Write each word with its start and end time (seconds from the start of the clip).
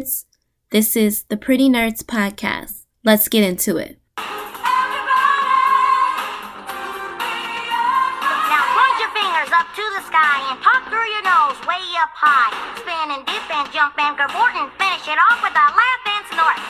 nerds. 0.00 0.24
This 0.70 0.96
is 0.96 1.24
the 1.24 1.36
Pretty 1.36 1.68
Nerds 1.68 2.02
Podcast. 2.02 2.86
Let's 3.04 3.28
get 3.28 3.44
into 3.44 3.76
it. 3.76 3.98
Now 4.16 4.24
point 8.76 8.96
your 9.00 9.10
fingers 9.12 9.50
up 9.52 9.66
to 9.74 9.84
the 9.96 10.02
sky 10.06 10.52
and 10.52 10.62
talk 10.62 10.88
through 10.88 11.08
your 11.10 11.24
nose 11.24 11.58
way 11.66 11.82
up 12.00 12.12
high. 12.14 12.52
Spin 12.78 13.10
and 13.16 13.26
dip 13.26 13.50
and 13.50 13.72
jump 13.72 13.98
and 13.98 14.16
cavort 14.16 14.54
and 14.56 14.70
finish 14.78 15.08
it 15.08 15.18
off 15.18 15.42
with 15.42 15.52
a 15.52 15.66
laugh 15.74 16.04
and 16.06 16.24
snort. 16.32 16.58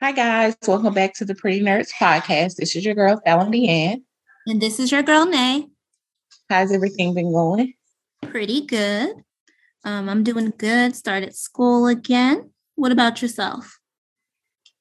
Hi 0.00 0.12
guys, 0.12 0.56
welcome 0.66 0.94
back 0.94 1.14
to 1.14 1.24
the 1.24 1.34
Pretty 1.34 1.60
Nerds 1.60 1.90
Podcast. 1.92 2.54
This 2.56 2.76
is 2.76 2.84
your 2.84 2.94
girl 2.94 3.20
Fallon 3.24 3.50
Deanne. 3.50 4.02
And 4.46 4.62
this 4.62 4.78
is 4.78 4.92
your 4.92 5.02
girl, 5.02 5.26
Nay. 5.26 5.66
How's 6.48 6.72
everything 6.72 7.14
been 7.14 7.32
going? 7.32 7.74
Pretty 8.30 8.66
good. 8.66 9.14
Um, 9.84 10.08
I'm 10.08 10.22
doing 10.22 10.52
good. 10.56 10.94
Started 10.94 11.34
school 11.34 11.86
again. 11.86 12.50
What 12.74 12.92
about 12.92 13.22
yourself? 13.22 13.78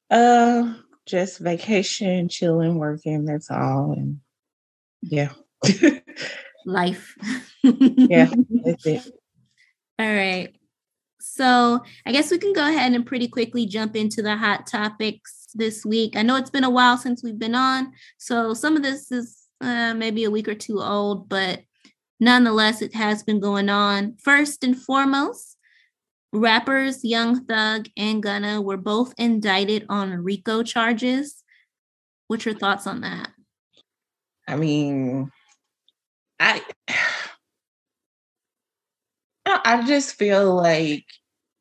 Uh, 0.10 0.74
just 1.06 1.40
vacation, 1.40 2.30
chilling, 2.30 2.78
working. 2.78 3.26
That's 3.26 3.50
all. 3.50 3.94
And 3.94 4.20
yeah, 5.02 5.30
Life. 6.66 7.16
yeah, 7.64 8.30
that's 8.66 8.86
it. 8.86 9.12
All 10.00 10.14
right. 10.14 10.54
So 11.20 11.82
I 12.06 12.12
guess 12.12 12.30
we 12.30 12.38
can 12.38 12.54
go 12.54 12.68
ahead 12.68 12.94
and 12.94 13.06
pretty 13.06 13.28
quickly 13.28 13.66
jump 13.66 13.96
into 13.96 14.22
the 14.22 14.36
hot 14.36 14.68
topics 14.68 15.48
this 15.56 15.86
week. 15.86 16.16
I 16.16 16.22
know 16.22 16.36
it's 16.36 16.50
been 16.50 16.64
a 16.64 16.70
while 16.70 16.98
since 16.98 17.24
we've 17.24 17.40
been 17.40 17.56
on, 17.56 17.94
so 18.18 18.54
some 18.54 18.76
of 18.76 18.84
this 18.84 19.12
is 19.12 19.38
uh, 19.62 19.94
maybe 19.94 20.24
a 20.26 20.32
week 20.32 20.48
or 20.48 20.56
two 20.56 20.82
old, 20.82 21.30
but 21.30 21.62
nonetheless, 22.20 22.82
it 22.82 22.96
has 22.96 23.24
been 23.24 23.40
going 23.40 23.70
on. 23.70 24.16
First 24.18 24.64
and 24.64 24.80
foremost, 24.80 25.58
rappers 26.34 27.04
Young 27.04 27.46
Thug 27.46 27.88
and 27.98 28.22
Gunna 28.22 28.62
were 28.62 28.78
both 28.78 29.14
indicted 29.18 29.86
on 29.90 30.12
RICO 30.24 30.64
charges. 30.64 31.44
What's 32.28 32.46
your 32.46 32.56
thoughts 32.56 32.88
on 32.88 33.02
that? 33.02 33.32
I 34.48 34.56
mean, 34.56 35.32
I 36.40 36.62
I 39.46 39.86
just 39.88 40.16
feel 40.16 40.56
like 40.56 41.06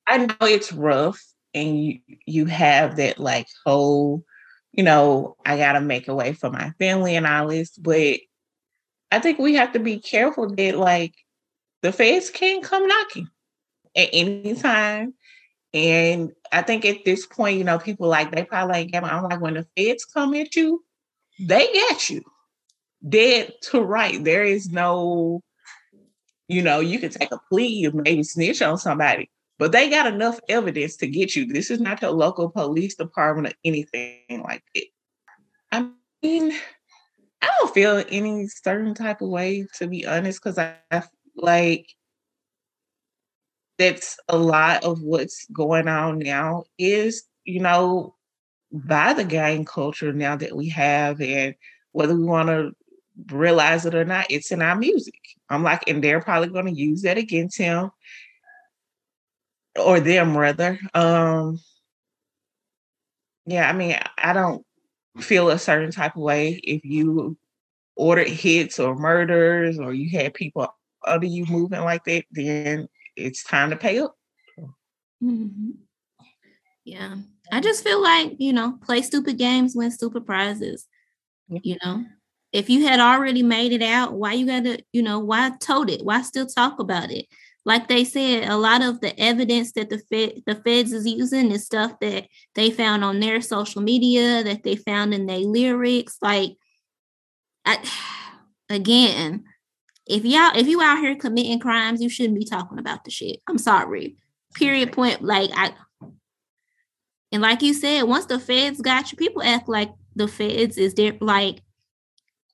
I 0.06 0.18
know 0.18 0.34
it's 0.42 0.72
rough 0.72 1.22
and 1.54 1.82
you 1.82 2.00
you 2.26 2.46
have 2.46 2.96
that 2.96 3.18
like 3.18 3.46
whole, 3.64 4.24
you 4.72 4.82
know, 4.82 5.36
I 5.44 5.56
gotta 5.56 5.80
make 5.80 6.08
a 6.08 6.14
way 6.14 6.32
for 6.32 6.50
my 6.50 6.70
family 6.78 7.16
and 7.16 7.26
all 7.26 7.48
this, 7.48 7.76
but 7.76 8.18
I 9.10 9.18
think 9.18 9.38
we 9.38 9.54
have 9.54 9.72
to 9.72 9.78
be 9.78 9.98
careful 9.98 10.54
that 10.54 10.76
like 10.76 11.14
the 11.82 11.92
feds 11.92 12.30
can 12.30 12.62
come 12.62 12.86
knocking 12.86 13.28
at 13.96 14.08
any 14.12 14.54
time. 14.54 15.14
And 15.72 16.32
I 16.52 16.62
think 16.62 16.84
at 16.84 17.04
this 17.04 17.26
point, 17.26 17.58
you 17.58 17.64
know, 17.64 17.78
people 17.78 18.08
like 18.08 18.34
they 18.34 18.44
probably 18.44 18.78
ain't. 18.78 18.94
I'm 18.94 19.24
like, 19.24 19.40
when 19.40 19.54
the 19.54 19.66
feds 19.76 20.04
come 20.04 20.34
at 20.34 20.56
you, 20.56 20.82
they 21.38 21.66
get 21.72 22.10
you 22.10 22.22
dead 23.06 23.52
to 23.62 23.80
right. 23.80 24.22
There 24.22 24.44
is 24.44 24.70
no, 24.70 25.42
you 26.48 26.62
know, 26.62 26.80
you 26.80 26.98
can 26.98 27.10
take 27.10 27.32
a 27.32 27.41
plea 27.50 27.86
or 27.86 27.92
maybe 27.92 28.22
snitch 28.22 28.62
on 28.62 28.78
somebody, 28.78 29.30
but 29.58 29.72
they 29.72 29.91
got 29.91 30.06
enough 30.06 30.41
evidence 30.48 30.96
to 30.96 31.06
get 31.06 31.36
you. 31.36 31.46
This 31.46 31.70
is 31.70 31.80
not 31.80 32.02
your 32.02 32.12
local 32.12 32.50
police 32.50 32.94
department 32.94 33.48
or 33.48 33.56
anything 33.64 34.42
like 34.42 34.64
it. 34.74 34.88
I 35.72 35.88
mean, 36.22 36.52
I 37.47 37.50
don't 37.61 37.75
feel 37.75 38.02
any 38.08 38.48
certain 38.48 38.94
type 38.94 39.20
of 39.20 39.28
way 39.28 39.66
to 39.78 39.86
be 39.86 40.06
honest, 40.06 40.42
because 40.42 40.58
I 40.58 40.75
like 41.36 41.86
that's 43.78 44.19
a 44.28 44.38
lot 44.38 44.84
of 44.84 45.03
what's 45.03 45.47
going 45.53 45.86
on 45.86 46.19
now 46.19 46.64
is, 46.78 47.25
you 47.44 47.61
know, 47.61 48.14
by 48.72 49.12
the 49.12 49.25
gang 49.25 49.64
culture 49.64 50.12
now 50.12 50.34
that 50.37 50.56
we 50.56 50.69
have 50.70 51.20
and 51.20 51.54
whether 51.93 52.16
we 52.16 52.25
want 52.25 52.48
to 52.48 52.72
realize 53.34 53.87
it 53.87 53.94
or 53.94 54.04
not, 54.04 54.26
it's 54.31 54.50
in 54.50 54.62
our 54.62 54.76
music. 54.76 55.20
I'm 55.50 55.62
like, 55.62 55.88
and 55.88 56.03
they're 56.03 56.20
probably 56.22 56.49
going 56.49 56.66
to 56.66 56.72
use 56.72 57.03
that 57.03 57.19
against 57.19 57.59
him 57.59 57.91
or 59.78 60.00
them 60.00 60.37
rather. 60.37 60.78
Um 60.94 61.60
yeah, 63.47 63.69
I 63.69 63.72
mean, 63.72 63.97
I 64.19 64.32
don't 64.32 64.65
feel 65.19 65.50
a 65.50 65.59
certain 65.59 65.93
type 65.93 66.16
of 66.16 66.22
way 66.22 66.60
if 66.65 66.84
you 66.84 67.37
ordered 67.96 68.28
hits 68.28 68.78
or 68.78 68.94
murders 68.94 69.78
or 69.78 69.92
you 69.92 70.16
had 70.16 70.34
people 70.34 70.68
under 71.06 71.26
you 71.26 71.46
moving 71.46 71.80
like 71.80 72.04
that, 72.04 72.24
then 72.30 72.88
it's 73.16 73.42
time 73.42 73.70
to 73.70 73.76
pay 73.76 73.98
up. 73.98 74.14
Mhm. 75.22 75.72
Yeah. 76.84 77.16
I 77.50 77.60
just 77.60 77.82
feel 77.82 78.02
like, 78.02 78.36
you 78.38 78.52
know, 78.52 78.78
play 78.84 79.02
stupid 79.02 79.38
games, 79.38 79.74
win 79.74 79.90
stupid 79.90 80.26
prizes. 80.26 80.86
Yeah. 81.48 81.60
You 81.62 81.76
know, 81.84 82.04
if 82.52 82.68
you 82.70 82.86
had 82.86 83.00
already 83.00 83.42
made 83.42 83.72
it 83.72 83.82
out, 83.82 84.12
why 84.12 84.34
you 84.34 84.46
gotta, 84.46 84.82
you 84.92 85.02
know, 85.02 85.18
why 85.18 85.52
tote 85.60 85.90
it? 85.90 86.04
Why 86.04 86.22
still 86.22 86.46
talk 86.46 86.78
about 86.78 87.10
it? 87.10 87.26
Like 87.64 87.88
they 87.88 88.04
said, 88.04 88.48
a 88.48 88.56
lot 88.56 88.82
of 88.82 89.00
the 89.00 89.18
evidence 89.18 89.72
that 89.72 89.90
the 89.90 89.98
Fed, 89.98 90.42
the 90.46 90.54
feds 90.54 90.92
is 90.92 91.06
using 91.06 91.50
is 91.50 91.66
stuff 91.66 91.98
that 92.00 92.28
they 92.54 92.70
found 92.70 93.02
on 93.02 93.18
their 93.18 93.40
social 93.40 93.82
media, 93.82 94.44
that 94.44 94.62
they 94.62 94.76
found 94.76 95.12
in 95.12 95.26
their 95.26 95.38
lyrics. 95.38 96.18
Like, 96.22 96.52
I, 97.66 97.78
again, 98.71 99.44
if 100.06 100.25
y'all 100.25 100.56
if 100.56 100.69
you 100.69 100.81
out 100.81 101.00
here 101.00 101.16
committing 101.16 101.59
crimes, 101.59 102.00
you 102.00 102.09
shouldn't 102.09 102.38
be 102.38 102.44
talking 102.44 102.78
about 102.78 103.04
the 103.04 103.10
shit. 103.10 103.41
I'm 103.49 103.59
sorry. 103.59 104.16
Period. 104.54 104.93
Point. 104.93 105.22
Like 105.22 105.50
I. 105.54 105.75
And 107.32 107.43
like 107.43 107.60
you 107.60 107.75
said, 107.75 108.03
once 108.03 108.26
the 108.26 108.38
feds 108.38 108.81
got 108.81 109.10
you, 109.10 109.19
people 109.19 109.43
act 109.43 109.69
like 109.69 109.91
the 110.15 110.28
feds 110.28 110.78
is 110.78 110.94
there. 110.94 111.15
Like 111.21 111.60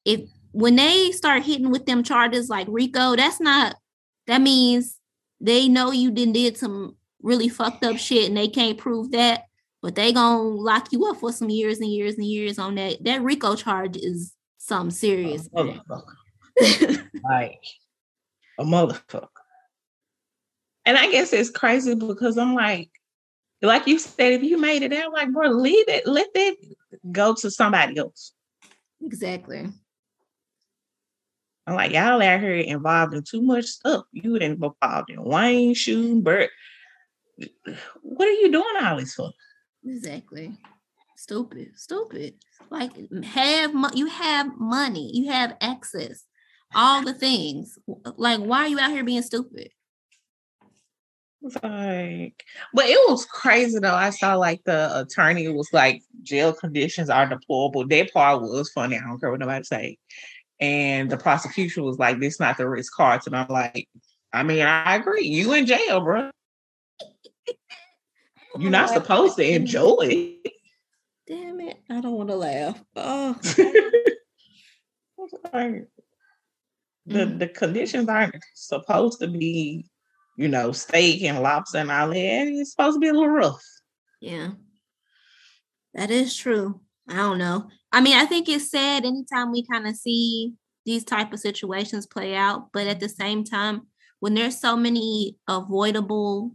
if 0.05 0.23
when 0.53 0.77
they 0.77 1.13
start 1.13 1.43
hitting 1.43 1.71
with 1.71 1.87
them 1.87 2.03
charges 2.03 2.49
like 2.49 2.67
RICO, 2.71 3.17
that's 3.17 3.41
not. 3.41 3.77
That 4.27 4.41
means 4.41 4.99
they 5.41 5.69
know 5.69 5.91
you 5.91 6.11
didn't 6.11 6.35
did 6.35 6.57
some 6.57 6.97
really 7.23 7.49
fucked 7.49 7.85
up 7.85 7.99
shit, 7.99 8.29
and 8.29 8.37
they 8.37 8.49
can't 8.49 8.79
prove 8.79 9.11
that. 9.13 9.45
But 9.83 9.95
they 9.95 10.13
gonna 10.13 10.43
lock 10.43 10.89
you 10.91 11.05
up 11.07 11.19
for 11.19 11.33
some 11.33 11.51
years 11.51 11.81
and 11.81 11.91
years 11.91 12.15
and 12.15 12.25
years 12.25 12.59
on 12.59 12.77
that. 12.77 13.05
That 13.05 13.23
RICO 13.23 13.57
charge 13.57 13.97
is 13.97 14.33
something 14.63 14.91
serious. 14.91 15.49
man. 15.53 15.81
Motherfucker. 15.89 17.09
like 17.25 17.61
a 18.59 18.65
motherfucker. 18.65 19.29
And 20.85 20.97
I 20.97 21.11
guess 21.11 21.33
it's 21.33 21.51
crazy 21.51 21.95
because 21.95 22.39
I'm 22.39 22.55
like, 22.55 22.91
like 23.61 23.87
you 23.87 23.99
said, 23.99 24.33
if 24.33 24.43
you 24.43 24.59
made 24.59 24.83
it 24.83 24.93
out, 24.93 25.13
like, 25.13 25.33
bro, 25.33 25.49
leave 25.51 25.89
it, 25.89 26.07
let 26.07 26.33
that 26.35 26.57
go 27.13 27.35
to 27.35 27.51
somebody 27.51 27.99
else. 27.99 28.33
exactly. 29.05 29.69
I'm 31.65 31.77
like, 31.77 31.93
y'all 31.93 32.21
out 32.21 32.41
here 32.41 32.57
involved 32.57 33.15
in 33.15 33.23
too 33.23 33.41
much 33.41 33.67
stuff. 33.67 34.05
You 34.13 34.37
didn't 34.37 34.63
involved 34.65 35.11
in 35.11 35.23
Wayne 35.23 35.75
shooting, 35.75 36.23
Bert. 36.23 36.51
What 38.03 38.27
are 38.29 38.33
you 38.33 38.51
doing 38.51 38.85
all 38.85 38.97
this 38.97 39.15
for? 39.15 39.31
Exactly. 39.85 40.57
Stupid. 41.17 41.71
Stupid. 41.77 42.35
Like 42.71 42.93
have 43.25 43.75
mo- 43.75 43.91
you 43.95 44.07
have 44.07 44.59
money, 44.59 45.11
you 45.15 45.31
have 45.31 45.57
access, 45.61 46.25
all 46.75 47.03
the 47.03 47.15
things. 47.15 47.79
Like 48.17 48.41
why 48.41 48.61
are 48.61 48.69
you 48.69 48.79
out 48.79 48.91
here 48.91 49.05
being 49.05 49.23
stupid? 49.23 49.71
Like, 51.43 52.45
but 52.73 52.85
it 52.87 53.11
was 53.11 53.27
crazy 53.27 53.79
though. 53.81 53.95
I 53.95 54.11
saw 54.11 54.37
like 54.37 54.63
the 54.65 55.01
attorney 55.01 55.49
was 55.49 55.69
like, 55.73 56.03
jail 56.23 56.53
conditions 56.53 57.11
are 57.11 57.27
deplorable. 57.27 57.87
That 57.87 58.13
part 58.13 58.43
was 58.43 58.71
funny. 58.71 58.97
I 58.97 59.01
don't 59.01 59.19
care 59.19 59.31
what 59.31 59.41
nobody 59.41 59.65
say. 59.65 59.99
And 60.61 61.11
the 61.11 61.17
prosecution 61.17 61.83
was 61.83 61.99
like, 61.99 62.21
this 62.21 62.39
not 62.39 62.57
the 62.57 62.69
Ritz 62.69 62.89
Carlton. 62.89 63.35
I'm 63.35 63.49
like, 63.49 63.89
I 64.33 64.45
mean, 64.45 64.63
I 64.63 64.95
agree. 64.95 65.27
You 65.27 65.53
in 65.55 65.67
jail, 65.67 66.01
bro. 66.01 66.31
You're 68.59 68.71
not 68.71 68.91
supposed 68.91 69.37
to 69.39 69.45
enjoy 69.45 69.97
it. 70.03 70.53
Damn 71.33 71.61
it. 71.61 71.79
I 71.89 72.03
don't 72.03 72.13
want 72.13 72.29
to 72.29 72.37
laugh. 72.37 72.83
Oh. 72.95 73.35
The 77.05 77.27
mm. 77.27 77.39
the 77.39 77.49
conditions 77.49 78.09
aren't 78.09 78.37
supposed 78.55 79.19
to 79.21 79.27
be, 79.27 79.85
you 80.37 80.47
know, 80.47 80.71
steak 80.71 81.23
and 81.23 81.43
lobster 81.43 81.79
and 81.79 81.91
all 81.91 82.09
that. 82.09 82.17
It's 82.17 82.71
supposed 82.71 82.97
to 82.97 83.01
be 83.01 83.09
a 83.09 83.13
little 83.13 83.29
rough. 83.29 83.63
Yeah. 84.21 84.51
That 85.95 86.13
is 86.13 86.37
true. 86.37 86.81
I 87.09 87.17
don't 87.17 87.39
know. 87.39 87.69
I 87.91 88.01
mean, 88.01 88.17
I 88.17 88.25
think 88.25 88.49
it's 88.49 88.71
sad 88.71 89.05
anytime 89.05 89.51
we 89.51 89.67
kind 89.67 89.89
of 89.89 89.97
see 89.97 90.55
these 90.87 91.05
type 91.05 91.33
of 91.33 91.41
situations 91.41 92.07
play 92.07 92.37
out, 92.37 92.73
but 92.73 92.87
at 92.87 93.01
the 93.01 93.09
same 93.09 93.43
time, 93.43 93.89
when 94.21 94.35
there's 94.35 94.61
so 94.61 94.77
many 94.77 95.39
avoidable 95.49 96.55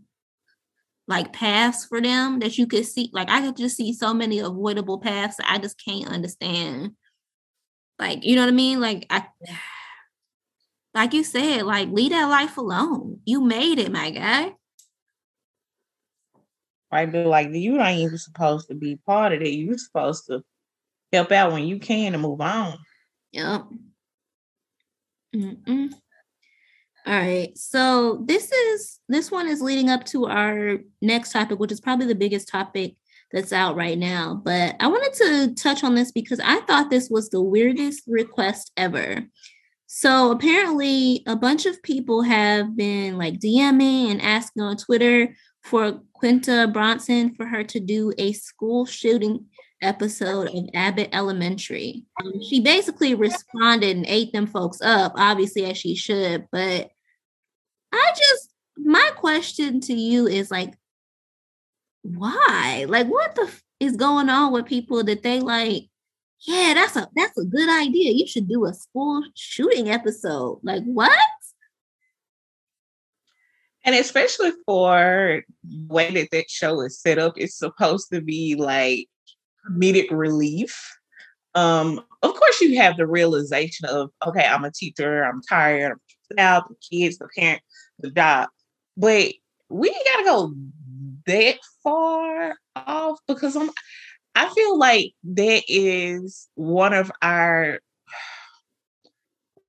like 1.08 1.34
paths 1.34 1.86
for 1.86 2.02
them 2.02 2.40
that 2.40 2.58
you 2.58 2.68
could 2.68 2.86
see, 2.86 3.10
like 3.14 3.30
I 3.30 3.42
could 3.42 3.56
just 3.56 3.78
see 3.78 3.94
so 3.94 4.14
many 4.14 4.40
avoidable 4.40 5.00
paths 5.00 5.38
I 5.44 5.58
just 5.58 5.84
can't 5.84 6.10
understand. 6.10 6.92
Like, 7.98 8.26
you 8.26 8.36
know 8.36 8.42
what 8.42 8.50
I 8.50 8.54
mean? 8.54 8.80
Like 8.80 9.06
I 9.10 9.26
like 10.94 11.14
you 11.14 11.24
said, 11.24 11.64
like 11.64 11.90
leave 11.90 12.12
that 12.12 12.26
life 12.26 12.58
alone. 12.58 13.22
You 13.26 13.42
made 13.42 13.80
it, 13.80 13.92
my 13.92 14.12
guy. 14.12 14.54
Right, 16.92 17.12
but 17.12 17.26
like 17.26 17.50
you 17.54 17.82
ain't 17.82 18.02
even 18.02 18.18
supposed 18.18 18.68
to 18.70 18.76
be 18.76 18.98
part 19.06 19.34
of 19.34 19.42
it. 19.42 19.50
You're 19.50 19.78
supposed 19.78 20.28
to 20.28 20.44
help 21.12 21.32
out 21.32 21.52
when 21.52 21.66
you 21.66 21.80
can 21.80 22.14
and 22.14 22.22
move 22.22 22.42
on. 22.42 22.78
Yep. 23.32 23.66
Mm-mm. 25.36 25.94
All 27.08 27.14
right. 27.14 27.58
So 27.58 28.22
this 28.26 28.52
is 28.52 29.00
this 29.08 29.32
one 29.32 29.48
is 29.48 29.62
leading 29.62 29.90
up 29.90 30.04
to 30.08 30.26
our 30.26 30.80
next 31.02 31.32
topic, 31.32 31.58
which 31.58 31.72
is 31.72 31.80
probably 31.80 32.06
the 32.06 32.16
biggest 32.16 32.50
topic 32.50 32.96
that's 33.32 33.54
out 33.54 33.78
right 33.78 33.98
now. 33.98 34.42
But 34.44 34.76
I 34.82 34.88
wanted 34.88 35.14
to 35.14 35.56
touch 35.56 35.86
on 35.86 35.96
this 35.96 36.12
because 36.12 36.42
I 36.42 36.60
thought 36.62 36.90
this 36.90 37.10
was 37.10 37.30
the 37.30 37.42
weirdest 37.42 38.04
request 38.08 38.74
ever. 38.76 39.24
So 39.86 40.32
apparently, 40.32 41.24
a 41.28 41.38
bunch 41.38 41.66
of 41.66 41.82
people 41.82 42.24
have 42.24 42.76
been 42.76 43.18
like 43.18 43.40
DMing 43.40 44.12
and 44.12 44.22
asking 44.22 44.64
on 44.64 44.76
Twitter 44.76 45.34
for 45.64 46.02
Quinta 46.12 46.70
Brunson 46.74 47.36
for 47.36 47.46
her 47.46 47.64
to 47.64 47.80
do 47.80 48.12
a 48.18 48.34
school 48.34 48.86
shooting 48.86 49.46
episode 49.82 50.50
of 50.54 50.70
Abbott 50.74 51.10
Elementary. 51.14 52.04
Um, 52.22 52.34
she 52.50 52.60
basically 52.60 53.16
responded 53.16 53.96
and 53.96 54.06
ate 54.08 54.34
them 54.34 54.48
folks 54.48 54.82
up, 54.82 55.14
obviously, 55.16 55.64
as 55.66 55.78
she 55.78 55.96
should. 55.96 56.48
But 56.52 56.92
I 57.92 58.12
just, 58.16 58.54
my 58.78 59.12
question 59.16 59.80
to 59.82 59.94
you 59.94 60.28
is 60.28 60.52
like, 60.52 60.74
why? 62.04 62.86
Like, 62.88 63.08
what 63.08 63.36
the 63.36 63.44
f- 63.44 63.64
is 63.80 63.96
going 63.96 64.30
on 64.30 64.52
with 64.54 64.66
people 64.66 65.04
that 65.04 65.24
they 65.24 65.40
like? 65.40 65.84
Yeah, 66.42 66.74
that's 66.76 66.96
a 66.96 67.10
that's 67.16 67.38
a 67.38 67.46
good 67.46 67.68
idea. 67.68 68.12
You 68.12 68.28
should 68.28 68.48
do 68.48 68.66
a 68.66 68.74
school 68.74 69.24
shooting 69.34 69.90
episode. 69.90 70.60
Like 70.64 70.84
what? 70.84 71.12
And 73.84 73.96
especially 73.96 74.52
for 74.66 75.44
the 75.64 75.88
way 75.88 76.12
that 76.12 76.30
that 76.32 76.50
show 76.50 76.82
is 76.82 77.00
set 77.00 77.18
up, 77.18 77.34
it's 77.38 77.58
supposed 77.58 78.10
to 78.12 78.22
be 78.22 78.56
like 78.56 79.08
comedic 79.68 80.12
relief. 80.12 80.78
Um, 81.56 82.02
of 82.22 82.36
course, 82.36 82.62
you 82.62 82.78
have 82.78 82.98
the 82.98 83.08
realization 83.08 83.88
of, 83.88 84.12
okay, 84.28 84.46
I'm 84.46 84.64
a 84.64 84.72
teacher, 84.72 85.24
I'm 85.24 85.42
tired, 85.42 85.94
I'm 85.94 86.02
out, 86.38 86.70
the 86.70 86.76
kids, 86.76 87.18
the 87.18 87.28
parent, 87.36 87.62
the 88.00 88.12
job. 88.12 88.50
But 88.96 89.34
we 89.70 89.90
ain't 89.90 90.08
gotta 90.14 90.24
go 90.24 90.54
that 91.28 91.58
far 91.84 92.56
off 92.76 93.20
because 93.28 93.56
I'm 93.56 93.70
I 94.36 94.50
feel 94.50 94.78
like 94.78 95.14
that 95.24 95.64
is 95.68 96.48
one 96.56 96.94
of 96.94 97.12
our 97.22 97.80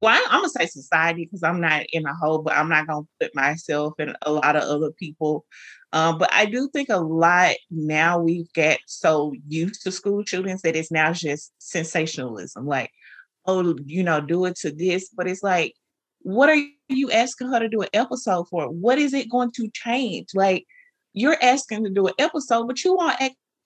well, 0.00 0.14
I, 0.14 0.34
am 0.34 0.42
gonna 0.42 0.48
say 0.50 0.66
society 0.66 1.24
because 1.24 1.42
I'm 1.42 1.60
not 1.60 1.86
in 1.92 2.06
a 2.06 2.14
hole, 2.14 2.42
but 2.42 2.56
I'm 2.56 2.68
not 2.68 2.86
gonna 2.86 3.06
put 3.20 3.34
myself 3.34 3.94
and 3.98 4.16
a 4.22 4.32
lot 4.32 4.56
of 4.56 4.62
other 4.62 4.92
people. 4.92 5.44
Um, 5.92 6.18
but 6.18 6.32
I 6.32 6.44
do 6.44 6.68
think 6.72 6.88
a 6.90 6.98
lot 6.98 7.56
now 7.70 8.20
we 8.20 8.46
get 8.54 8.78
so 8.86 9.32
used 9.48 9.82
to 9.82 9.90
school 9.90 10.22
shootings 10.24 10.62
that 10.62 10.76
it's 10.76 10.92
now 10.92 11.12
just 11.12 11.52
sensationalism. 11.58 12.66
Like, 12.66 12.90
oh, 13.46 13.74
you 13.86 14.02
know, 14.02 14.20
do 14.20 14.44
it 14.44 14.56
to 14.56 14.70
this, 14.70 15.08
but 15.08 15.26
it's 15.26 15.42
like, 15.42 15.74
what 16.20 16.48
are 16.48 16.62
you 16.88 17.10
asking 17.10 17.48
her 17.48 17.60
to 17.60 17.68
do 17.68 17.82
an 17.82 17.88
episode 17.92 18.48
for? 18.48 18.68
What 18.68 18.98
is 18.98 19.14
it 19.14 19.30
going 19.30 19.52
to 19.52 19.70
change? 19.72 20.28
Like, 20.34 20.66
you're 21.12 21.38
asking 21.42 21.84
to 21.84 21.90
do 21.90 22.06
an 22.06 22.14
episode, 22.18 22.66
but 22.66 22.84
you 22.84 22.94
want 22.94 23.20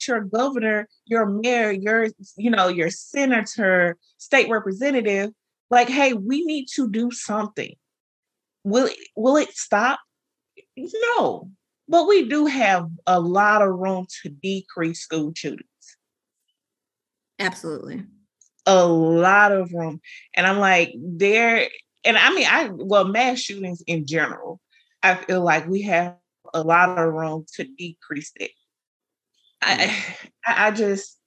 your 0.06 0.20
governor, 0.20 0.88
your 1.06 1.26
mayor, 1.26 1.70
your, 1.70 2.08
you 2.36 2.50
know, 2.50 2.68
your 2.68 2.90
senator, 2.90 3.96
state 4.18 4.50
representative, 4.50 5.30
like, 5.70 5.88
hey, 5.88 6.12
we 6.12 6.44
need 6.44 6.66
to 6.74 6.90
do 6.90 7.10
something. 7.10 7.74
Will 8.64 8.86
it, 8.86 8.96
will 9.16 9.36
it 9.36 9.52
stop? 9.56 10.00
No, 10.76 11.50
but 11.88 12.06
we 12.06 12.28
do 12.28 12.46
have 12.46 12.88
a 13.06 13.20
lot 13.20 13.62
of 13.62 13.70
room 13.70 14.06
to 14.22 14.28
decrease 14.28 15.00
school 15.00 15.32
shootings. 15.34 15.66
Absolutely. 17.38 18.04
A 18.66 18.86
lot 18.86 19.52
of 19.52 19.72
room. 19.72 20.00
And 20.36 20.46
I'm 20.46 20.58
like, 20.58 20.94
there, 20.96 21.68
and 22.04 22.16
I 22.16 22.34
mean, 22.34 22.46
I, 22.48 22.70
well, 22.72 23.06
mass 23.06 23.38
shootings 23.38 23.82
in 23.86 24.06
general, 24.06 24.60
I 25.02 25.14
feel 25.14 25.42
like 25.42 25.68
we 25.68 25.82
have 25.82 26.16
a 26.54 26.62
lot 26.62 26.98
of 26.98 27.12
room 27.12 27.46
to 27.54 27.64
decrease 27.64 28.32
it. 28.36 28.50
I, 29.60 29.74
mm-hmm. 29.76 30.26
I 30.46 30.70
just, 30.70 31.18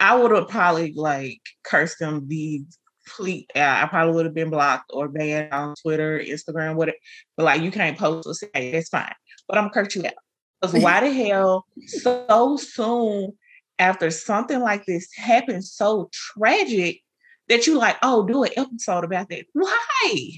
I 0.00 0.16
would 0.16 0.32
have 0.32 0.48
probably 0.48 0.92
like 0.92 1.40
cursed 1.64 1.98
them 1.98 2.26
the 2.28 2.64
complete. 3.04 3.50
Uh, 3.54 3.60
I 3.60 3.86
probably 3.86 4.14
would 4.14 4.26
have 4.26 4.34
been 4.34 4.50
blocked 4.50 4.90
or 4.92 5.08
banned 5.08 5.52
on 5.52 5.74
Twitter, 5.80 6.18
Instagram, 6.18 6.74
whatever. 6.74 6.96
But 7.36 7.44
like, 7.44 7.62
you 7.62 7.70
can't 7.70 7.98
post 7.98 8.26
or 8.26 8.34
say 8.34 8.72
that's 8.72 8.88
fine. 8.88 9.12
But 9.48 9.58
I'm 9.58 9.64
gonna 9.64 9.74
curse 9.74 9.94
you 9.94 10.06
out 10.06 10.14
because 10.60 10.74
why 10.82 11.00
the 11.00 11.12
hell 11.12 11.66
so 11.86 12.56
soon 12.56 13.32
after 13.78 14.10
something 14.10 14.60
like 14.60 14.86
this 14.86 15.08
happened 15.16 15.64
so 15.64 16.08
tragic 16.12 17.00
that 17.48 17.66
you 17.66 17.78
like, 17.78 17.96
oh, 18.02 18.26
do 18.26 18.44
an 18.44 18.50
episode 18.56 19.04
about 19.04 19.28
that? 19.28 19.44
Why? 19.52 20.30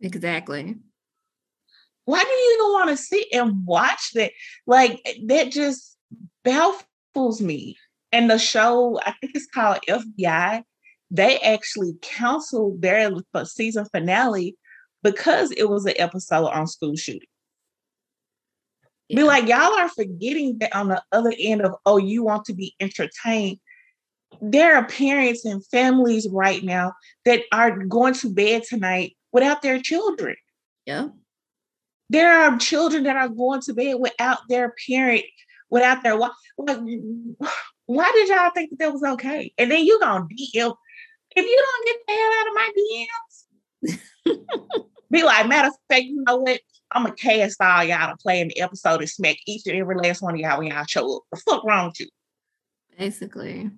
Exactly. 0.00 0.76
Why 2.04 2.22
do 2.22 2.28
you 2.28 2.58
even 2.58 2.72
want 2.72 2.90
to 2.90 2.96
sit 2.96 3.26
and 3.32 3.64
watch 3.64 4.10
that? 4.14 4.32
Like 4.66 5.00
eh, 5.04 5.14
that 5.26 5.52
just 5.52 5.96
baffles 6.44 7.40
me. 7.40 7.76
And 8.10 8.30
the 8.30 8.38
show, 8.38 9.00
I 9.06 9.12
think 9.12 9.32
it's 9.34 9.46
called 9.46 9.78
FBI, 9.88 10.62
they 11.10 11.38
actually 11.38 11.94
canceled 12.02 12.82
their 12.82 13.12
uh, 13.34 13.44
season 13.44 13.86
finale 13.86 14.56
because 15.02 15.50
it 15.52 15.68
was 15.68 15.86
an 15.86 15.94
episode 15.98 16.48
on 16.48 16.66
school 16.66 16.96
shooting. 16.96 17.28
Yeah. 19.08 19.16
Be 19.16 19.22
like, 19.24 19.48
y'all 19.48 19.78
are 19.78 19.88
forgetting 19.88 20.58
that 20.58 20.74
on 20.74 20.88
the 20.88 21.02
other 21.12 21.32
end 21.38 21.62
of, 21.62 21.74
oh, 21.86 21.98
you 21.98 22.24
want 22.24 22.46
to 22.46 22.54
be 22.54 22.74
entertained. 22.80 23.58
There 24.40 24.76
are 24.76 24.86
parents 24.86 25.44
and 25.44 25.64
families 25.66 26.28
right 26.30 26.62
now 26.62 26.94
that 27.24 27.42
are 27.52 27.84
going 27.84 28.14
to 28.14 28.32
bed 28.32 28.62
tonight 28.68 29.16
without 29.32 29.62
their 29.62 29.80
children. 29.80 30.36
Yeah. 30.86 31.08
There 32.10 32.32
are 32.32 32.58
children 32.58 33.04
that 33.04 33.16
are 33.16 33.28
going 33.28 33.62
to 33.62 33.74
bed 33.74 33.96
without 33.98 34.40
their 34.48 34.74
parent 34.86 35.24
without 35.72 36.02
their 36.02 36.16
why, 36.16 36.30
like, 36.58 36.78
why 37.86 38.12
did 38.14 38.28
y'all 38.28 38.50
think 38.54 38.70
that, 38.70 38.78
that 38.78 38.92
was 38.92 39.02
okay? 39.02 39.52
And 39.56 39.70
then 39.70 39.84
you 39.84 39.98
gonna 39.98 40.26
DM 40.26 40.74
if 41.34 41.46
you 41.46 41.64
don't 41.64 41.86
get 41.86 41.96
the 42.06 42.12
hell 42.12 42.32
out 42.38 42.48
of 42.48 42.54
my 42.54 42.70
DMs. 44.28 44.98
be 45.10 45.22
like, 45.22 45.48
matter 45.48 45.68
of 45.68 45.74
fact, 45.88 46.04
you 46.04 46.22
know 46.26 46.36
what? 46.36 46.60
I'm 46.90 47.04
gonna 47.04 47.14
cast 47.14 47.60
all 47.60 47.82
y'all 47.82 48.10
to 48.10 48.16
play 48.18 48.42
in 48.42 48.48
the 48.48 48.60
episode 48.60 49.00
and 49.00 49.08
smack 49.08 49.36
each 49.46 49.66
and 49.66 49.76
every 49.76 49.96
last 49.96 50.20
one 50.20 50.34
of 50.34 50.40
y'all 50.40 50.58
when 50.58 50.68
y'all 50.68 50.84
show 50.86 51.16
up. 51.16 51.22
The 51.32 51.38
fuck 51.38 51.64
wrong 51.64 51.86
with 51.86 52.00
you? 52.00 52.08
Basically. 52.98 53.70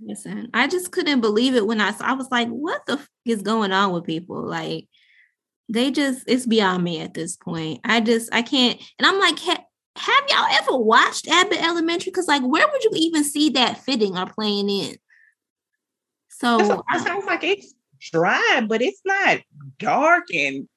Listen, 0.00 0.50
I 0.52 0.66
just 0.66 0.90
couldn't 0.90 1.20
believe 1.20 1.54
it 1.54 1.66
when 1.66 1.80
I 1.80 1.92
saw 1.92 2.06
I 2.06 2.12
was 2.12 2.30
like, 2.30 2.48
what 2.48 2.84
the 2.86 2.94
f- 2.94 3.08
is 3.24 3.42
going 3.42 3.72
on 3.72 3.92
with 3.92 4.04
people? 4.04 4.42
Like 4.42 4.88
they 5.68 5.90
just 5.90 6.24
it's 6.26 6.46
beyond 6.46 6.84
me 6.84 7.00
at 7.00 7.14
this 7.14 7.36
point. 7.36 7.80
I 7.84 8.00
just 8.00 8.32
I 8.34 8.42
can't 8.42 8.80
and 8.98 9.06
I'm 9.06 9.18
like, 9.18 9.38
have 9.38 10.24
y'all 10.28 10.46
ever 10.50 10.76
watched 10.76 11.28
Abbott 11.28 11.62
Elementary? 11.62 12.10
Because 12.10 12.28
like, 12.28 12.42
where 12.42 12.66
would 12.70 12.84
you 12.84 12.90
even 12.94 13.24
see 13.24 13.50
that 13.50 13.78
fitting 13.78 14.16
or 14.16 14.26
playing 14.26 14.68
in? 14.68 14.96
So 16.28 16.82
it 16.92 17.00
sounds 17.00 17.24
like 17.26 17.44
it's 17.44 17.74
dry, 18.00 18.66
but 18.68 18.82
it's 18.82 19.00
not 19.04 19.40
dark 19.78 20.24
and 20.34 20.68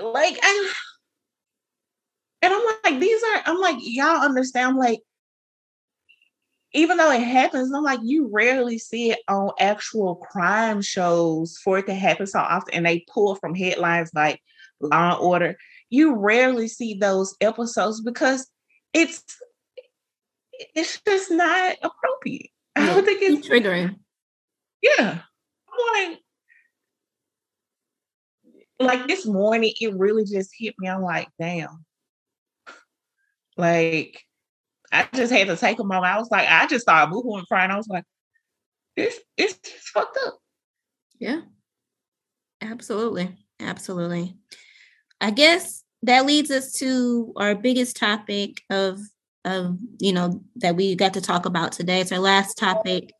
like 0.00 0.38
I, 0.42 0.72
and 2.42 2.54
I'm 2.54 2.64
like, 2.84 3.00
these 3.00 3.22
are 3.22 3.42
I'm 3.46 3.58
like, 3.58 3.76
y'all 3.80 4.22
understand? 4.22 4.76
Like, 4.76 5.00
even 6.74 6.96
though 6.98 7.10
it 7.10 7.22
happens, 7.22 7.72
I'm 7.72 7.82
like, 7.82 8.00
you 8.02 8.28
rarely 8.32 8.78
see 8.78 9.10
it 9.10 9.20
on 9.28 9.50
actual 9.58 10.16
crime 10.16 10.82
shows 10.82 11.58
for 11.64 11.78
it 11.78 11.86
to 11.86 11.94
happen 11.94 12.26
so 12.26 12.40
often, 12.40 12.74
and 12.74 12.86
they 12.86 13.04
pull 13.12 13.34
from 13.36 13.54
headlines 13.54 14.10
like 14.14 14.40
Law 14.80 15.12
and 15.12 15.20
Order 15.20 15.56
you 15.90 16.14
rarely 16.16 16.68
see 16.68 16.94
those 16.94 17.34
episodes 17.40 18.00
because 18.00 18.48
it's 18.92 19.22
it's 20.74 21.00
just 21.06 21.30
not 21.30 21.76
appropriate. 21.82 22.50
I 22.76 22.86
don't 22.86 23.04
think 23.04 23.22
it's 23.22 23.48
triggering. 23.48 23.96
Yeah. 24.82 25.20
I'm 25.68 26.10
like, 26.10 26.18
like 28.80 29.08
this 29.08 29.24
morning, 29.24 29.72
it 29.80 29.94
really 29.94 30.24
just 30.24 30.50
hit 30.56 30.74
me. 30.78 30.88
I'm 30.88 31.02
like, 31.02 31.28
damn. 31.38 31.84
Like, 33.56 34.24
I 34.92 35.08
just 35.14 35.32
had 35.32 35.48
to 35.48 35.56
take 35.56 35.78
a 35.80 35.84
moment. 35.84 36.06
I 36.12 36.18
was 36.18 36.30
like, 36.30 36.48
I 36.48 36.66
just 36.66 36.82
started 36.82 37.14
and 37.14 37.48
crying. 37.48 37.70
I 37.70 37.76
was 37.76 37.88
like, 37.88 38.04
this 38.96 39.18
it's 39.36 39.58
fucked 39.90 40.18
up. 40.26 40.38
Yeah. 41.18 41.40
Absolutely. 42.60 43.36
Absolutely. 43.60 44.36
I 45.20 45.30
guess 45.30 45.84
that 46.02 46.26
leads 46.26 46.50
us 46.50 46.72
to 46.74 47.32
our 47.36 47.54
biggest 47.54 47.96
topic 47.96 48.62
of 48.70 49.00
of 49.44 49.78
you 50.00 50.12
know 50.12 50.42
that 50.56 50.76
we 50.76 50.94
got 50.94 51.14
to 51.14 51.20
talk 51.20 51.46
about 51.46 51.72
today. 51.72 52.00
It's 52.00 52.12
our 52.12 52.18
last 52.18 52.56
topic. 52.58 53.12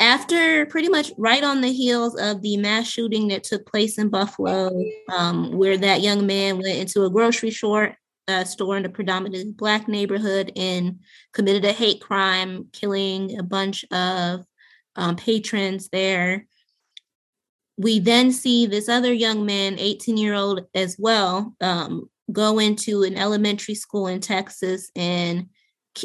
after 0.00 0.66
pretty 0.66 0.88
much 0.88 1.12
right 1.16 1.42
on 1.42 1.60
the 1.62 1.72
heels 1.72 2.16
of 2.16 2.42
the 2.42 2.56
mass 2.58 2.86
shooting 2.86 3.28
that 3.28 3.44
took 3.44 3.66
place 3.66 3.98
in 3.98 4.08
Buffalo, 4.10 4.70
um, 5.12 5.52
where 5.52 5.78
that 5.78 6.02
young 6.02 6.26
man 6.26 6.56
went 6.58 6.76
into 6.78 7.04
a 7.04 7.10
grocery 7.10 7.50
store, 7.50 7.96
uh, 8.28 8.44
store 8.44 8.76
in 8.76 8.84
a 8.84 8.88
predominantly 8.88 9.52
black 9.52 9.88
neighborhood 9.88 10.52
and 10.56 11.00
committed 11.32 11.64
a 11.64 11.72
hate 11.72 12.00
crime, 12.00 12.66
killing 12.72 13.38
a 13.38 13.42
bunch 13.42 13.84
of 13.90 14.44
um, 14.96 15.16
patrons 15.16 15.88
there. 15.90 16.46
We 17.78 17.98
then 17.98 18.32
see 18.32 18.66
this 18.66 18.88
other 18.88 19.12
young 19.12 19.44
man, 19.44 19.78
18 19.78 20.16
year 20.16 20.34
old 20.34 20.66
as 20.74 20.96
well, 20.98 21.54
um, 21.60 22.08
go 22.32 22.58
into 22.58 23.02
an 23.02 23.16
elementary 23.16 23.74
school 23.74 24.06
in 24.06 24.20
Texas 24.20 24.90
and 24.96 25.48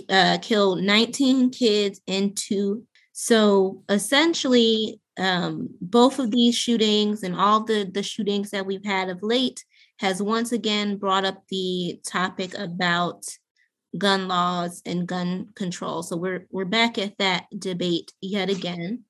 uh, 0.10 0.38
kill 0.42 0.76
19 0.76 1.50
kids 1.50 2.02
and 2.08 2.36
two 2.38 2.86
so 3.24 3.84
essentially, 3.88 5.00
um, 5.20 5.70
both 5.80 6.18
of 6.18 6.32
these 6.32 6.56
shootings 6.56 7.22
and 7.22 7.36
all 7.36 7.64
the, 7.64 7.84
the 7.84 8.02
shootings 8.02 8.50
that 8.50 8.66
we've 8.66 8.84
had 8.84 9.10
of 9.10 9.22
late 9.22 9.64
has 10.02 10.22
once 10.22 10.52
again 10.52 10.98
brought 10.98 11.26
up 11.26 11.44
the 11.50 12.00
topic 12.06 12.58
about 12.58 13.26
gun 13.98 14.28
laws 14.28 14.82
and 14.86 15.08
gun 15.08 15.50
control. 15.56 16.04
So 16.04 16.18
we're 16.18 16.48
we're 16.52 16.66
back 16.66 16.98
at 16.98 17.18
that 17.20 17.46
debate 17.58 18.12
yet 18.22 18.50
again. 18.50 19.04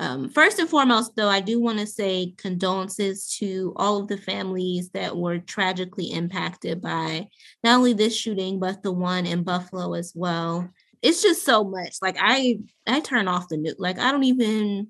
Um, 0.00 0.30
first 0.30 0.58
and 0.58 0.68
foremost, 0.68 1.14
though, 1.14 1.28
I 1.28 1.40
do 1.40 1.60
want 1.60 1.78
to 1.78 1.86
say 1.86 2.34
condolences 2.36 3.36
to 3.38 3.72
all 3.76 3.98
of 3.98 4.08
the 4.08 4.16
families 4.16 4.90
that 4.90 5.16
were 5.16 5.38
tragically 5.38 6.10
impacted 6.10 6.80
by 6.80 7.28
not 7.62 7.76
only 7.76 7.92
this 7.92 8.16
shooting, 8.16 8.58
but 8.58 8.82
the 8.82 8.90
one 8.90 9.26
in 9.26 9.44
Buffalo 9.44 9.94
as 9.94 10.12
well 10.14 10.68
it's 11.02 11.20
just 11.20 11.44
so 11.44 11.64
much. 11.64 11.96
Like 12.00 12.16
I 12.18 12.60
I 12.86 13.00
turn 13.00 13.28
off 13.28 13.48
the 13.48 13.56
news. 13.56 13.74
Like 13.78 13.98
I 13.98 14.12
don't 14.12 14.24
even 14.24 14.88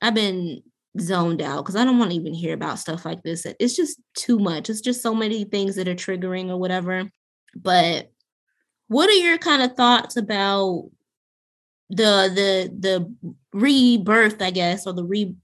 I've 0.00 0.14
been 0.14 0.62
zoned 1.00 1.40
out 1.40 1.64
because 1.64 1.76
I 1.76 1.84
don't 1.84 1.98
want 1.98 2.10
to 2.10 2.16
even 2.16 2.34
hear 2.34 2.54
about 2.54 2.78
stuff 2.78 3.04
like 3.04 3.22
this. 3.22 3.46
It's 3.58 3.76
just 3.76 4.00
too 4.14 4.38
much. 4.38 4.68
It's 4.68 4.80
just 4.80 5.02
so 5.02 5.14
many 5.14 5.44
things 5.44 5.76
that 5.76 5.88
are 5.88 5.94
triggering 5.94 6.50
or 6.50 6.58
whatever. 6.58 7.10
But 7.54 8.10
what 8.88 9.08
are 9.08 9.14
your 9.14 9.38
kind 9.38 9.62
of 9.62 9.76
thoughts 9.76 10.16
about 10.16 10.90
the 11.88 12.30
the 12.34 12.72
the 12.78 13.36
rebirth, 13.52 14.40
I 14.40 14.50
guess, 14.50 14.86
or 14.86 14.92
the 14.92 15.04
re 15.04 15.34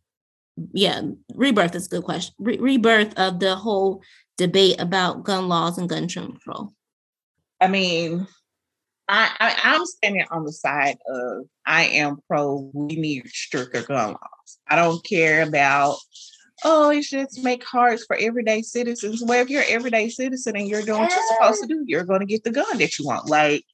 yeah, 0.73 1.03
rebirth 1.35 1.75
is 1.75 1.87
a 1.87 1.91
good 1.91 2.05
question. 2.05 2.35
Re- 2.39 2.59
rebirth 2.59 3.17
of 3.19 3.39
the 3.39 3.55
whole 3.55 4.03
debate 4.37 4.81
about 4.81 5.25
gun 5.25 5.49
laws 5.49 5.79
and 5.79 5.89
gun 5.89 6.09
control. 6.09 6.73
I 7.61 7.69
mean, 7.69 8.27
I, 9.09 9.31
I 9.41 9.75
am 9.75 9.85
standing 9.87 10.27
on 10.31 10.45
the 10.45 10.53
side 10.53 10.99
of 11.09 11.47
I 11.67 11.85
am 11.85 12.19
pro. 12.29 12.71
We 12.73 12.97
need 12.97 13.29
stricter 13.29 13.83
gun 13.83 14.13
laws. 14.13 14.38
I 14.69 14.77
don't 14.77 15.05
care 15.05 15.43
about 15.43 15.99
oh, 16.65 16.91
it 16.91 17.05
should 17.05 17.29
make 17.43 17.65
hard 17.65 18.01
for 18.07 18.17
everyday 18.17 18.63
citizens. 18.63 19.23
Well, 19.25 19.41
if 19.41 19.51
you're 19.51 19.63
an 19.63 19.69
everyday 19.71 20.09
citizen 20.09 20.57
and 20.57 20.69
you're 20.69 20.83
doing 20.83 21.01
what 21.01 21.13
you're 21.13 21.37
supposed 21.37 21.63
to 21.63 21.69
do, 21.69 21.85
you're 21.87 22.05
going 22.05 22.21
to 22.21 22.27
get 22.27 22.45
the 22.45 22.51
gun 22.51 22.79
that 22.79 22.99
you 22.99 23.07
want. 23.07 23.29
Like, 23.29 23.65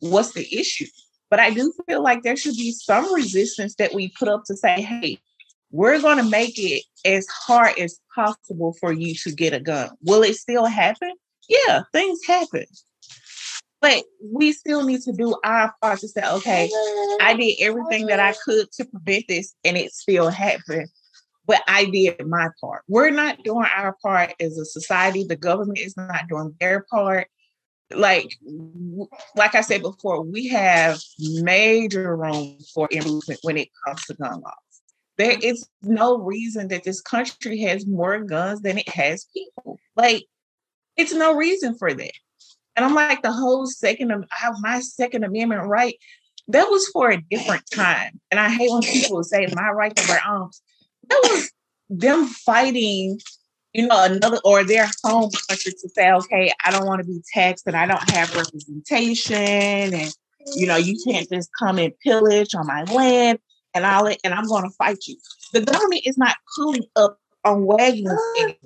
what's 0.00 0.32
the 0.32 0.46
issue? 0.56 0.86
But 1.30 1.40
I 1.40 1.50
do 1.50 1.72
feel 1.86 2.02
like 2.02 2.22
there 2.22 2.36
should 2.36 2.56
be 2.56 2.72
some 2.72 3.12
resistance 3.12 3.74
that 3.76 3.94
we 3.94 4.12
put 4.18 4.28
up 4.28 4.44
to 4.44 4.56
say, 4.56 4.80
hey, 4.80 5.18
we're 5.70 6.00
going 6.00 6.18
to 6.18 6.30
make 6.30 6.58
it 6.58 6.84
as 7.04 7.26
hard 7.28 7.78
as 7.78 7.98
possible 8.14 8.74
for 8.80 8.92
you 8.92 9.14
to 9.14 9.32
get 9.32 9.52
a 9.52 9.60
gun. 9.60 9.90
Will 10.02 10.22
it 10.22 10.36
still 10.36 10.64
happen? 10.64 11.12
Yeah, 11.48 11.82
things 11.92 12.20
happen. 12.26 12.64
But 13.80 14.02
we 14.22 14.52
still 14.52 14.84
need 14.84 15.02
to 15.02 15.12
do 15.12 15.36
our 15.44 15.72
part 15.80 16.00
to 16.00 16.08
say, 16.08 16.22
okay, 16.28 16.68
I 17.20 17.34
did 17.34 17.56
everything 17.60 18.06
that 18.06 18.18
I 18.18 18.34
could 18.44 18.70
to 18.72 18.84
prevent 18.84 19.26
this 19.28 19.54
and 19.64 19.76
it 19.76 19.92
still 19.92 20.30
happened. 20.30 20.88
But 21.46 21.62
I 21.68 21.86
did 21.86 22.26
my 22.26 22.48
part. 22.60 22.82
We're 22.88 23.10
not 23.10 23.42
doing 23.44 23.66
our 23.74 23.96
part 24.02 24.34
as 24.40 24.58
a 24.58 24.64
society. 24.64 25.24
The 25.24 25.36
government 25.36 25.78
is 25.78 25.96
not 25.96 26.28
doing 26.28 26.54
their 26.60 26.84
part. 26.90 27.28
Like, 27.90 28.36
like 29.34 29.54
I 29.54 29.62
said 29.62 29.80
before, 29.80 30.22
we 30.22 30.48
have 30.48 31.00
major 31.18 32.16
room 32.16 32.58
for 32.74 32.88
improvement 32.90 33.40
when 33.42 33.56
it 33.56 33.68
comes 33.86 34.04
to 34.06 34.14
gun 34.14 34.40
laws. 34.40 34.54
There 35.16 35.36
is 35.40 35.66
no 35.82 36.18
reason 36.18 36.68
that 36.68 36.84
this 36.84 37.00
country 37.00 37.60
has 37.60 37.86
more 37.86 38.20
guns 38.20 38.60
than 38.60 38.76
it 38.76 38.88
has 38.88 39.26
people. 39.32 39.78
Like, 39.96 40.26
it's 40.96 41.14
no 41.14 41.34
reason 41.34 41.76
for 41.78 41.94
that. 41.94 42.12
And 42.78 42.84
I'm 42.84 42.94
like, 42.94 43.22
the 43.22 43.32
whole 43.32 43.66
second, 43.66 44.24
my 44.60 44.78
Second 44.78 45.24
Amendment 45.24 45.66
right. 45.66 45.96
That 46.46 46.70
was 46.70 46.86
for 46.92 47.10
a 47.10 47.20
different 47.20 47.68
time. 47.72 48.20
And 48.30 48.38
I 48.38 48.48
hate 48.50 48.70
when 48.70 48.82
people 48.82 49.24
say 49.24 49.48
my 49.52 49.68
right 49.70 49.94
to 49.96 50.06
bear 50.06 50.20
arms. 50.24 50.62
That 51.08 51.20
was 51.24 51.50
them 51.90 52.26
fighting, 52.26 53.18
you 53.72 53.88
know, 53.88 54.04
another 54.04 54.38
or 54.44 54.62
their 54.62 54.88
home 55.02 55.28
country 55.48 55.72
to 55.72 55.88
say, 55.88 56.12
okay, 56.12 56.52
I 56.64 56.70
don't 56.70 56.86
want 56.86 57.00
to 57.00 57.04
be 57.04 57.20
taxed 57.34 57.66
and 57.66 57.74
I 57.74 57.84
don't 57.84 58.10
have 58.10 58.32
representation. 58.36 59.34
And, 59.34 60.14
you 60.54 60.68
know, 60.68 60.76
you 60.76 60.96
can't 61.04 61.28
just 61.28 61.50
come 61.58 61.78
and 61.78 61.92
pillage 61.98 62.54
on 62.54 62.64
my 62.64 62.84
land 62.84 63.40
and 63.74 63.84
all 63.84 64.06
it, 64.06 64.20
and 64.22 64.32
I'm 64.32 64.46
going 64.46 64.62
to 64.62 64.74
fight 64.76 64.98
you. 65.08 65.16
The 65.52 65.62
government 65.62 66.02
is 66.04 66.16
not 66.16 66.36
pulling 66.56 66.84
up 66.94 67.18
on 67.48 67.64
wagons 67.64 68.20
anymore. 68.38 68.56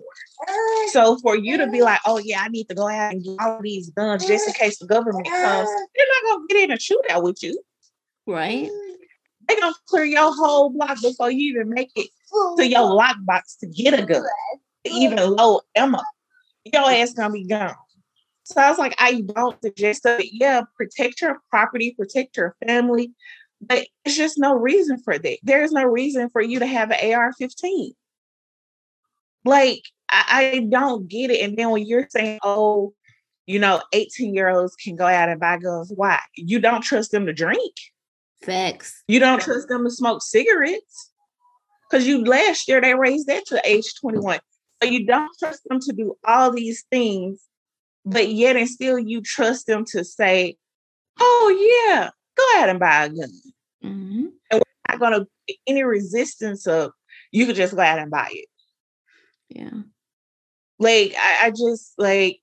So 0.89 1.19
for 1.19 1.37
you 1.37 1.57
to 1.59 1.69
be 1.69 1.83
like, 1.83 2.01
oh 2.05 2.19
yeah, 2.19 2.43
I 2.43 2.49
need 2.49 2.69
to 2.69 2.75
go 2.75 2.89
out 2.89 3.13
and 3.13 3.23
get 3.23 3.37
all 3.41 3.61
these 3.63 3.91
guns 3.91 4.27
just 4.27 4.47
in 4.49 4.55
case 4.55 4.79
the 4.79 4.87
government 4.87 5.27
comes, 5.27 5.69
they're 5.95 6.07
not 6.07 6.31
gonna 6.31 6.47
get 6.49 6.65
in 6.65 6.71
a 6.73 6.77
shootout 6.77 7.23
with 7.23 7.43
you. 7.43 7.63
Right. 8.27 8.71
They're 9.49 9.61
gonna 9.61 9.75
clear 9.87 10.05
your 10.05 10.35
whole 10.35 10.71
block 10.71 11.01
before 11.01 11.31
you 11.31 11.53
even 11.53 11.71
make 11.71 11.91
it 11.97 12.09
to 12.57 12.67
your 12.67 12.81
lockbox 12.81 13.59
to 13.61 13.67
get 13.67 13.99
a 13.99 14.05
gun, 14.05 14.25
even 14.85 15.19
low 15.19 15.61
ammo. 15.75 16.01
Your 16.65 16.91
ass 16.91 17.13
gonna 17.15 17.33
be 17.33 17.45
gone. 17.45 17.75
So 18.45 18.61
I 18.61 18.69
was 18.71 18.79
like, 18.79 18.95
I 18.99 19.21
don't 19.21 19.61
suggest 19.63 20.03
that. 20.03 20.33
Yeah, 20.33 20.63
protect 20.77 21.21
your 21.21 21.41
property, 21.51 21.95
protect 21.97 22.37
your 22.37 22.57
family, 22.67 23.13
but 23.61 23.87
it's 24.05 24.17
just 24.17 24.39
no 24.39 24.55
reason 24.55 24.99
for 24.99 25.17
that. 25.19 25.39
There's 25.43 25.71
no 25.73 25.85
reason 25.85 26.29
for 26.31 26.43
you 26.43 26.59
to 26.59 26.67
have 26.67 26.91
an 26.91 27.13
AR-15. 27.13 27.93
Like 29.45 29.83
I, 30.11 30.53
I 30.55 30.67
don't 30.69 31.09
get 31.09 31.31
it. 31.31 31.41
And 31.41 31.57
then 31.57 31.71
when 31.71 31.87
you're 31.87 32.07
saying, 32.11 32.39
oh, 32.43 32.93
you 33.47 33.59
know, 33.59 33.83
18 33.93 34.35
year 34.35 34.49
olds 34.49 34.77
can 34.77 34.97
go 34.97 35.07
out 35.07 35.29
and 35.29 35.41
buy 35.41 35.59
guns, 35.59 35.93
why? 35.95 36.21
You 36.37 36.61
don't 36.61 36.83
trust 36.83 37.11
them 37.11 37.27
to 37.27 37.33
drink. 37.33 37.75
Facts. 38.43 39.03
You 39.09 39.21
don't 39.21 39.41
trust 39.41 39.69
them 39.69 39.85
to 39.85 39.91
smoke 39.91 40.23
cigarettes. 40.23 41.11
Because 41.91 42.07
you 42.07 42.25
last 42.25 42.69
year 42.69 42.81
they 42.81 42.95
raised 42.95 43.27
that 43.27 43.45
to 43.47 43.61
age 43.69 43.95
21. 44.01 44.41
So 44.83 44.89
you 44.89 45.07
don't 45.07 45.31
trust 45.39 45.63
them 45.69 45.79
to 45.81 45.93
do 45.93 46.17
all 46.27 46.51
these 46.51 46.85
things, 46.91 47.43
but 48.05 48.29
yet 48.29 48.57
and 48.57 48.69
still 48.69 48.99
you 48.99 49.21
trust 49.21 49.67
them 49.67 49.85
to 49.93 50.05
say, 50.05 50.57
oh 51.21 51.87
yeah, 51.91 52.11
go 52.37 52.45
ahead 52.55 52.71
and 52.71 52.81
buy 52.81 53.05
a 53.05 53.09
gun. 53.09 53.31
Mm-hmm. 53.85 54.27
And 54.51 54.63
we're 54.63 54.89
not 54.89 55.01
gonna 55.01 55.27
any 55.67 55.85
resistance 55.85 56.67
of 56.67 56.93
you 57.31 57.47
could 57.47 57.57
just 57.57 57.75
go 57.75 57.83
out 57.83 57.99
and 57.99 58.11
buy 58.11 58.29
it. 58.31 58.47
Yeah. 59.55 59.83
Like 60.79 61.15
I, 61.19 61.47
I 61.47 61.51
just 61.51 61.95
like 61.99 62.41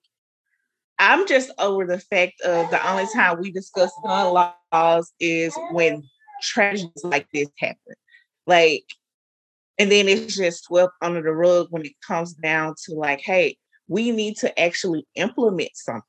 I'm 1.00 1.28
just 1.28 1.52
over 1.58 1.86
the 1.86 2.00
fact 2.00 2.42
of 2.42 2.70
the 2.72 2.90
only 2.90 3.06
time 3.14 3.40
we 3.40 3.52
discuss 3.52 3.92
gun 4.04 4.34
laws 4.74 5.14
is 5.20 5.58
when 5.72 6.04
tragedies 6.42 7.04
like 7.04 7.28
this 7.34 7.48
happen. 7.58 7.96
Like, 8.46 8.84
and 9.78 9.90
then 9.90 10.10
it's 10.10 10.36
just 10.36 10.66
swept 10.66 10.92
under 11.02 11.22
the 11.22 11.32
rug 11.32 11.68
when 11.70 11.86
it 11.86 11.94
comes 12.06 12.34
down 12.34 12.76
to 12.86 12.96
like, 12.96 13.22
hey, 13.22 13.58
we 13.88 14.12
need 14.12 14.36
to 14.38 14.60
actually 14.60 15.08
implement 15.16 15.72
something. 15.74 16.02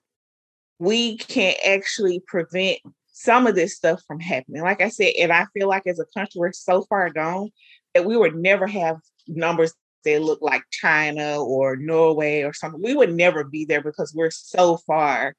We 0.80 1.18
can 1.18 1.54
actually 1.64 2.22
prevent 2.26 2.78
some 3.12 3.46
of 3.46 3.54
this 3.54 3.76
stuff 3.76 4.02
from 4.08 4.18
happening. 4.18 4.62
Like 4.62 4.80
I 4.80 4.88
said, 4.88 5.12
and 5.20 5.32
I 5.32 5.46
feel 5.54 5.68
like 5.68 5.86
as 5.86 6.00
a 6.00 6.06
country, 6.18 6.40
we're 6.40 6.52
so 6.52 6.82
far 6.88 7.10
gone 7.10 7.50
that 7.94 8.04
we 8.04 8.16
would 8.16 8.34
never 8.34 8.66
have 8.66 8.96
numbers 9.28 9.72
they 10.04 10.18
look 10.18 10.40
like 10.42 10.62
China 10.70 11.42
or 11.42 11.76
Norway 11.76 12.42
or 12.42 12.52
something. 12.52 12.82
We 12.82 12.94
would 12.94 13.14
never 13.14 13.44
be 13.44 13.64
there 13.64 13.82
because 13.82 14.12
we're 14.14 14.30
so 14.30 14.76
far 14.78 15.34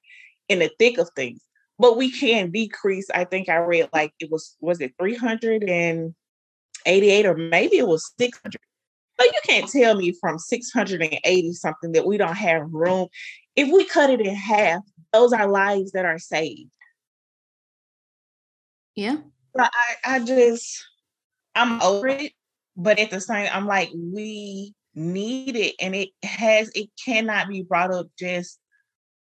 in 0.50 0.60
the 0.60 0.72
thick 0.80 0.98
of 0.98 1.10
things. 1.16 1.42
But 1.80 1.98
we 1.98 2.12
can 2.12 2.52
decrease. 2.52 3.10
I 3.14 3.26
think 3.26 3.50
I 3.50 3.58
read 3.58 3.90
like 3.92 4.14
it 4.20 4.32
was 4.32 4.56
was 4.62 4.80
it 4.82 4.94
388 5.00 7.26
or 7.26 7.36
maybe 7.36 7.78
it 7.78 7.88
was 7.88 8.14
600. 8.20 8.60
But 9.18 9.28
you 9.28 9.40
can't 9.46 9.70
tell 9.70 9.96
me 9.96 10.14
from 10.20 10.40
680 10.40 11.54
something 11.54 11.92
that 11.94 12.06
we 12.06 12.18
don't 12.18 12.36
have 12.36 12.72
room. 12.72 13.08
If 13.56 13.72
we 13.72 13.86
cut 13.86 14.10
it 14.10 14.22
in 14.22 14.36
half, 14.36 14.82
those 15.12 15.34
are 15.34 15.48
lives 15.48 15.92
that 15.92 16.06
are 16.06 16.20
saved. 16.20 16.72
Yeah. 18.96 19.18
But 19.54 19.72
I, 19.74 20.16
I 20.16 20.20
just 20.20 20.86
I'm 21.56 21.82
over 21.82 22.08
it 22.08 22.34
but 22.76 23.00
at 23.00 23.12
the 23.12 23.22
same 23.22 23.50
i'm 23.54 23.68
like 23.68 23.90
we 23.96 24.74
need 24.94 25.56
it 25.56 25.76
and 25.80 25.96
it 25.96 26.10
has 26.24 26.70
it 26.76 26.90
cannot 27.04 27.48
be 27.48 27.62
brought 27.62 27.94
up 27.94 28.08
just 28.18 28.60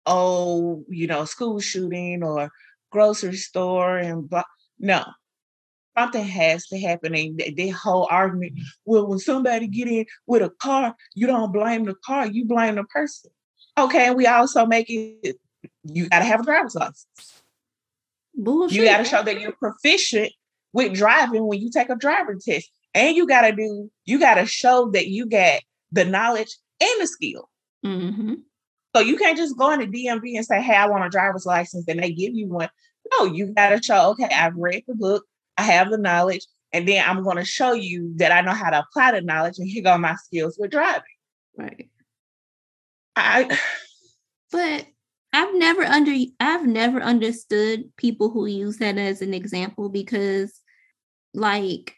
oh 0.06 0.84
you 0.88 1.06
know 1.06 1.24
school 1.24 1.60
shooting 1.60 2.22
or 2.22 2.50
grocery 2.90 3.36
store 3.36 3.96
and 3.96 4.28
blah. 4.28 4.42
no 4.78 5.04
something 6.00 6.24
has 6.24 6.66
to 6.68 6.78
happen. 6.78 7.14
And 7.14 7.40
the 7.56 7.70
whole 7.70 8.06
argument, 8.10 8.52
well, 8.84 9.06
when 9.06 9.18
somebody 9.18 9.66
get 9.66 9.88
in 9.88 10.06
with 10.26 10.42
a 10.42 10.50
car, 10.50 10.94
you 11.14 11.26
don't 11.26 11.52
blame 11.52 11.84
the 11.84 11.94
car, 12.04 12.26
you 12.26 12.44
blame 12.44 12.76
the 12.76 12.84
person. 12.84 13.30
Okay, 13.78 14.06
and 14.06 14.16
we 14.16 14.26
also 14.26 14.66
make 14.66 14.86
it, 14.88 15.36
you 15.84 16.08
gotta 16.08 16.24
have 16.24 16.40
a 16.40 16.44
driver's 16.44 16.74
license. 16.74 17.42
Bullshit. 18.34 18.78
You 18.78 18.84
gotta 18.84 19.04
show 19.04 19.22
that 19.22 19.40
you're 19.40 19.52
proficient 19.52 20.32
with 20.72 20.94
driving 20.94 21.46
when 21.46 21.60
you 21.60 21.70
take 21.70 21.90
a 21.90 21.96
driver 21.96 22.34
test. 22.34 22.70
And 22.94 23.16
you 23.16 23.26
gotta 23.26 23.52
do, 23.52 23.90
you 24.04 24.18
gotta 24.18 24.46
show 24.46 24.90
that 24.92 25.08
you 25.08 25.26
got 25.26 25.60
the 25.92 26.04
knowledge 26.04 26.56
and 26.80 27.00
the 27.00 27.06
skill. 27.06 27.48
Mm-hmm. 27.84 28.34
So 28.94 29.02
you 29.02 29.16
can't 29.16 29.38
just 29.38 29.56
go 29.56 29.70
in 29.70 29.80
the 29.80 29.86
DMV 29.86 30.36
and 30.36 30.44
say, 30.44 30.60
hey, 30.60 30.74
I 30.74 30.88
want 30.88 31.04
a 31.04 31.08
driver's 31.08 31.46
license, 31.46 31.86
and 31.86 32.02
they 32.02 32.10
give 32.12 32.34
you 32.34 32.48
one. 32.48 32.68
No, 33.18 33.26
you 33.26 33.46
gotta 33.46 33.82
show, 33.82 34.10
okay, 34.10 34.28
I've 34.34 34.56
read 34.56 34.84
the 34.86 34.94
book, 34.94 35.24
I 35.56 35.62
have 35.62 35.90
the 35.90 35.98
knowledge, 35.98 36.46
and 36.72 36.86
then 36.86 37.04
I'm 37.06 37.22
going 37.22 37.36
to 37.36 37.44
show 37.44 37.72
you 37.72 38.12
that 38.16 38.32
I 38.32 38.40
know 38.40 38.52
how 38.52 38.70
to 38.70 38.80
apply 38.80 39.12
the 39.12 39.22
knowledge 39.22 39.58
and 39.58 39.68
here 39.68 39.82
go 39.82 39.96
my 39.98 40.14
skills 40.14 40.56
with 40.58 40.70
driving. 40.70 41.02
Right. 41.56 41.90
I 43.16 43.58
but 44.52 44.86
I've 45.32 45.54
never 45.54 45.82
under 45.82 46.12
I've 46.38 46.66
never 46.66 47.00
understood 47.00 47.94
people 47.96 48.30
who 48.30 48.46
use 48.46 48.78
that 48.78 48.98
as 48.98 49.22
an 49.22 49.34
example 49.34 49.88
because 49.88 50.60
like 51.34 51.96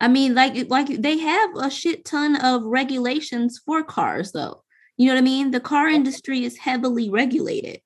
I 0.00 0.08
mean 0.08 0.34
like 0.34 0.68
like 0.70 0.88
they 0.88 1.18
have 1.18 1.50
a 1.56 1.70
shit 1.70 2.04
ton 2.04 2.36
of 2.36 2.62
regulations 2.64 3.60
for 3.64 3.82
cars 3.82 4.32
though. 4.32 4.62
You 4.96 5.06
know 5.06 5.14
what 5.14 5.20
I 5.20 5.22
mean? 5.22 5.50
The 5.50 5.60
car 5.60 5.88
industry 5.88 6.44
is 6.44 6.58
heavily 6.58 7.10
regulated. 7.10 7.80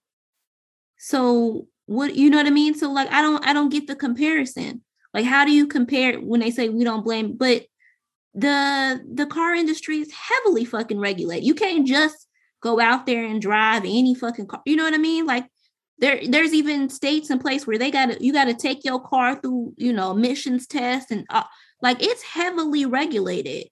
So 0.99 1.67
what 1.87 2.15
you 2.15 2.31
know 2.31 2.37
what 2.39 2.47
I 2.47 2.51
mean? 2.51 2.75
So 2.75 2.91
like 2.91 3.11
I 3.11 3.23
don't 3.23 3.47
I 3.47 3.53
don't 3.53 3.71
get 3.71 3.87
the 3.87 3.97
comparison. 3.97 4.83
Like 5.15 5.25
how 5.25 5.45
do 5.45 5.53
you 5.53 5.67
compare 5.67 6.19
when 6.19 6.41
they 6.41 6.51
say 6.51 6.69
we 6.69 6.85
don't 6.85 7.05
blame 7.05 7.37
but 7.37 7.67
the 8.35 9.03
the 9.13 9.27
car 9.27 9.55
industry 9.55 9.99
is 9.99 10.13
heavily 10.13 10.65
fucking 10.65 10.99
regulated. 10.99 11.47
You 11.47 11.55
can't 11.55 11.87
just 11.87 12.29
go 12.63 12.81
out 12.81 13.07
there 13.07 13.25
and 13.25 13.43
drive 13.43 13.83
any 13.85 14.15
fucking 14.15 14.47
car. 14.47 14.63
You 14.65 14.77
know 14.77 14.85
what 14.85 14.95
I 14.95 14.99
mean? 14.99 15.27
Like 15.27 15.47
there 15.99 16.21
there's 16.27 16.55
even 16.55 16.89
states 16.89 17.31
in 17.31 17.39
place 17.39 17.67
where 17.67 17.79
they 17.79 17.91
got 17.91 18.07
to 18.07 18.25
you 18.25 18.33
got 18.33 18.47
to 18.47 18.55
take 18.55 18.85
your 18.85 19.01
car 19.01 19.37
through, 19.37 19.75
you 19.77 19.93
know, 19.93 20.13
emissions 20.13 20.67
tests 20.67 21.11
and 21.11 21.27
uh, 21.31 21.45
like 21.83 22.03
it's 22.03 22.23
heavily 22.23 22.87
regulated. 22.87 23.69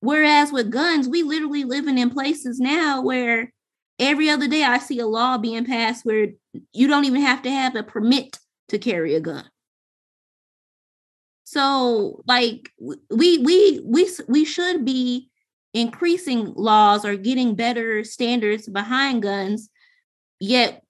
Whereas 0.00 0.50
with 0.50 0.70
guns, 0.70 1.08
we 1.08 1.22
literally 1.22 1.64
living 1.64 1.98
in 1.98 2.10
places 2.10 2.58
now 2.58 3.02
where 3.02 3.52
every 3.98 4.30
other 4.30 4.48
day 4.48 4.64
I 4.64 4.78
see 4.78 4.98
a 4.98 5.06
law 5.06 5.36
being 5.36 5.66
passed 5.66 6.06
where 6.06 6.28
you 6.72 6.88
don't 6.88 7.04
even 7.04 7.20
have 7.20 7.42
to 7.42 7.50
have 7.50 7.76
a 7.76 7.82
permit 7.82 8.38
to 8.68 8.78
carry 8.78 9.14
a 9.14 9.20
gun. 9.20 9.44
So 11.44 12.22
like 12.26 12.70
we 12.78 13.38
we 13.38 13.80
we 13.84 14.10
we 14.28 14.44
should 14.44 14.84
be 14.84 15.28
increasing 15.74 16.54
laws 16.56 17.04
or 17.04 17.16
getting 17.16 17.54
better 17.54 18.02
standards 18.02 18.68
behind 18.68 19.22
guns 19.22 19.68
yet 20.40 20.82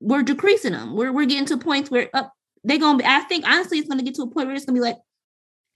we're 0.00 0.22
decreasing 0.22 0.72
them. 0.72 0.96
We're 0.96 1.12
we're 1.12 1.26
getting 1.26 1.46
to 1.46 1.56
points 1.58 1.90
where 1.90 2.08
up 2.14 2.26
uh, 2.26 2.28
they're 2.64 2.78
gonna 2.78 2.98
be 2.98 3.04
I 3.04 3.20
think 3.20 3.46
honestly 3.46 3.78
it's 3.78 3.88
gonna 3.88 4.02
get 4.02 4.14
to 4.16 4.22
a 4.22 4.30
point 4.30 4.46
where 4.46 4.56
it's 4.56 4.64
gonna 4.64 4.76
be 4.76 4.82
like 4.82 4.96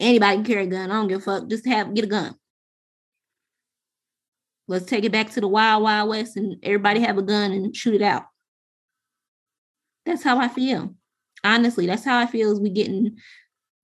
anybody 0.02 0.36
can 0.36 0.44
carry 0.44 0.64
a 0.64 0.66
gun. 0.66 0.90
I 0.90 0.94
don't 0.94 1.08
give 1.08 1.20
a 1.20 1.22
fuck. 1.22 1.48
Just 1.48 1.66
have 1.66 1.94
get 1.94 2.04
a 2.04 2.08
gun. 2.08 2.34
Let's 4.68 4.86
take 4.86 5.04
it 5.04 5.12
back 5.12 5.30
to 5.32 5.40
the 5.40 5.48
wild, 5.48 5.82
wild 5.82 6.08
west 6.08 6.36
and 6.36 6.56
everybody 6.62 7.00
have 7.00 7.18
a 7.18 7.22
gun 7.22 7.52
and 7.52 7.74
shoot 7.74 7.94
it 7.94 8.02
out. 8.02 8.24
That's 10.06 10.22
how 10.22 10.38
I 10.38 10.48
feel. 10.48 10.94
Honestly, 11.44 11.86
that's 11.86 12.04
how 12.04 12.18
I 12.18 12.26
feel 12.26 12.52
as 12.52 12.60
we 12.60 12.70
getting 12.70 13.18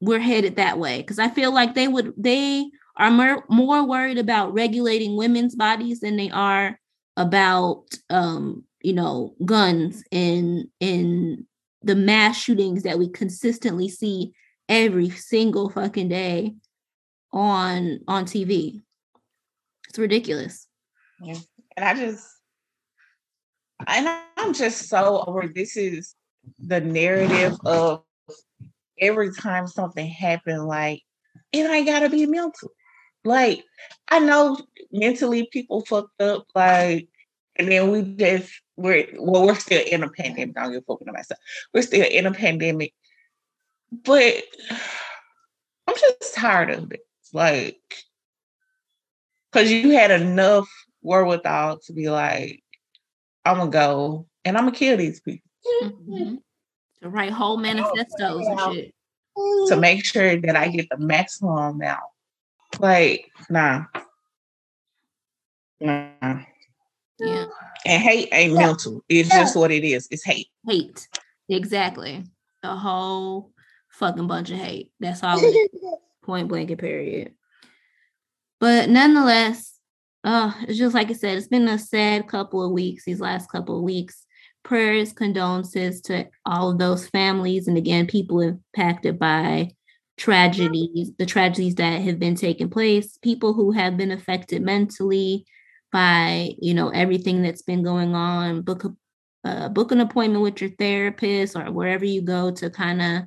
we're 0.00 0.20
headed 0.20 0.56
that 0.56 0.78
way. 0.78 1.02
Cause 1.02 1.18
I 1.18 1.28
feel 1.28 1.52
like 1.52 1.74
they 1.74 1.88
would 1.88 2.14
they 2.16 2.70
are 2.96 3.10
more, 3.10 3.44
more 3.48 3.84
worried 3.84 4.18
about 4.18 4.52
regulating 4.52 5.16
women's 5.16 5.54
bodies 5.54 6.00
than 6.00 6.16
they 6.16 6.30
are 6.30 6.78
about 7.16 7.84
um, 8.10 8.64
you 8.80 8.92
know, 8.92 9.34
guns 9.44 10.04
and 10.12 10.68
in 10.80 11.46
the 11.82 11.94
mass 11.94 12.36
shootings 12.36 12.82
that 12.82 12.98
we 12.98 13.08
consistently 13.08 13.88
see 13.88 14.32
every 14.68 15.10
single 15.10 15.70
fucking 15.70 16.08
day 16.08 16.54
on 17.32 18.00
on 18.06 18.24
TV. 18.24 18.82
It's 19.88 19.98
ridiculous. 19.98 20.66
Yeah. 21.22 21.36
And 21.76 21.84
I 21.84 21.94
just, 21.94 22.28
and 23.86 24.08
I'm 24.36 24.52
just 24.52 24.88
so 24.88 25.24
over 25.26 25.48
this 25.48 25.76
is 25.76 26.14
the 26.58 26.80
narrative 26.80 27.56
of 27.64 28.02
every 29.00 29.32
time 29.32 29.66
something 29.66 30.06
happened, 30.06 30.66
like, 30.66 31.02
it 31.52 31.70
ain't 31.70 31.86
gotta 31.86 32.10
be 32.10 32.26
mental. 32.26 32.70
Like, 33.24 33.64
I 34.08 34.18
know 34.20 34.58
mentally 34.92 35.48
people 35.52 35.84
fucked 35.84 36.20
up, 36.20 36.46
like, 36.54 37.08
and 37.56 37.70
then 37.70 37.90
we 37.90 38.02
just 38.02 38.52
we're 38.76 39.08
well, 39.18 39.46
we're 39.46 39.54
still 39.56 39.82
in 39.84 40.02
a 40.02 40.08
pandemic. 40.08 40.56
I 40.56 40.62
don't 40.62 40.72
give 40.72 40.84
a 40.88 40.96
fuck 40.96 41.06
myself. 41.06 41.40
We're 41.74 41.82
still 41.82 42.06
in 42.08 42.26
a 42.26 42.32
pandemic. 42.32 42.94
But 43.90 44.42
I'm 45.86 45.94
just 45.96 46.34
tired 46.34 46.70
of 46.70 46.92
it. 46.92 47.00
Like, 47.32 47.80
because 49.50 49.70
you 49.70 49.90
had 49.90 50.10
enough 50.10 50.68
wherewithal 51.02 51.78
to 51.86 51.92
be 51.92 52.10
like, 52.10 52.62
I'm 53.44 53.56
gonna 53.56 53.70
go 53.70 54.26
and 54.44 54.56
I'm 54.56 54.64
gonna 54.66 54.76
kill 54.76 54.96
these 54.96 55.20
people. 55.20 55.50
Mm-hmm. 55.82 56.34
To 57.02 57.08
write 57.08 57.32
whole 57.32 57.56
manifestos 57.56 58.46
and 58.46 58.74
shit. 58.74 58.94
To 59.68 59.76
make 59.76 60.04
sure 60.04 60.36
that 60.40 60.56
I 60.56 60.68
get 60.68 60.88
the 60.90 60.98
maximum 60.98 61.56
amount. 61.56 62.02
Like, 62.80 63.30
nah. 63.48 63.84
Nah. 65.80 66.40
Yeah. 67.20 67.46
And 67.86 68.02
hate 68.02 68.28
ain't 68.32 68.52
yeah. 68.52 68.66
mental. 68.66 69.04
It's 69.08 69.28
yeah. 69.30 69.40
just 69.40 69.56
what 69.56 69.70
it 69.70 69.84
is. 69.84 70.08
It's 70.10 70.24
hate. 70.24 70.48
Hate. 70.66 71.08
Exactly. 71.48 72.24
The 72.62 72.74
whole 72.74 73.52
fucking 73.98 74.26
bunch 74.26 74.50
of 74.50 74.58
hate. 74.58 74.92
That's 75.00 75.22
all 75.22 75.40
point 76.24 76.48
blank 76.48 76.76
period. 76.78 77.32
But 78.60 78.88
nonetheless, 78.88 79.74
uh, 80.24 80.52
it's 80.62 80.78
just 80.78 80.94
like 80.94 81.10
I 81.10 81.14
said, 81.14 81.36
it's 81.36 81.48
been 81.48 81.68
a 81.68 81.78
sad 81.78 82.28
couple 82.28 82.64
of 82.64 82.72
weeks, 82.72 83.04
these 83.04 83.20
last 83.20 83.50
couple 83.50 83.76
of 83.76 83.82
weeks. 83.82 84.24
Prayers, 84.64 85.12
condolences 85.12 86.00
to 86.02 86.28
all 86.44 86.70
of 86.70 86.78
those 86.78 87.08
families, 87.08 87.68
and 87.68 87.78
again, 87.78 88.06
people 88.06 88.40
impacted 88.40 89.18
by 89.18 89.70
tragedies, 90.18 91.12
the 91.16 91.24
tragedies 91.24 91.76
that 91.76 92.02
have 92.02 92.18
been 92.18 92.34
taking 92.34 92.68
place, 92.68 93.16
people 93.18 93.54
who 93.54 93.70
have 93.70 93.96
been 93.96 94.10
affected 94.10 94.60
mentally 94.60 95.46
by, 95.92 96.50
you 96.60 96.74
know, 96.74 96.90
everything 96.90 97.40
that's 97.40 97.62
been 97.62 97.82
going 97.82 98.14
on. 98.14 98.62
Book 98.62 98.84
a 98.84 98.94
uh, 99.44 99.68
book 99.68 99.92
an 99.92 100.00
appointment 100.00 100.42
with 100.42 100.60
your 100.60 100.70
therapist 100.70 101.56
or 101.56 101.70
wherever 101.70 102.04
you 102.04 102.20
go 102.20 102.50
to 102.50 102.68
kind 102.68 103.00
of 103.00 103.22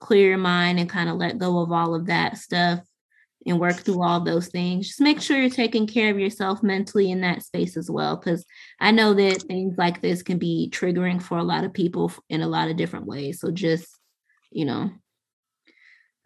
clear 0.00 0.28
your 0.28 0.38
mind 0.38 0.78
and 0.78 0.88
kind 0.88 1.08
of 1.08 1.16
let 1.16 1.38
go 1.38 1.58
of 1.60 1.72
all 1.72 1.94
of 1.94 2.06
that 2.06 2.36
stuff 2.36 2.80
and 3.46 3.58
work 3.58 3.76
through 3.76 4.02
all 4.02 4.20
those 4.20 4.48
things. 4.48 4.88
Just 4.88 5.00
make 5.00 5.20
sure 5.20 5.38
you're 5.38 5.50
taking 5.50 5.86
care 5.86 6.10
of 6.10 6.18
yourself 6.18 6.62
mentally 6.62 7.10
in 7.10 7.20
that 7.22 7.42
space 7.42 7.76
as 7.76 7.90
well. 7.90 8.16
Because 8.16 8.44
I 8.80 8.90
know 8.90 9.14
that 9.14 9.42
things 9.42 9.76
like 9.78 10.00
this 10.00 10.22
can 10.22 10.38
be 10.38 10.70
triggering 10.72 11.22
for 11.22 11.38
a 11.38 11.44
lot 11.44 11.64
of 11.64 11.72
people 11.72 12.12
in 12.28 12.42
a 12.42 12.48
lot 12.48 12.68
of 12.68 12.76
different 12.76 13.06
ways. 13.06 13.40
So 13.40 13.50
just, 13.50 13.88
you 14.50 14.64
know, 14.64 14.90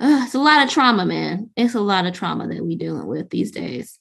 uh, 0.00 0.22
it's 0.24 0.34
a 0.34 0.40
lot 0.40 0.64
of 0.64 0.70
trauma, 0.70 1.06
man. 1.06 1.50
It's 1.56 1.74
a 1.74 1.80
lot 1.80 2.06
of 2.06 2.14
trauma 2.14 2.48
that 2.48 2.64
we're 2.64 2.78
dealing 2.78 3.06
with 3.06 3.30
these 3.30 3.52
days. 3.52 3.98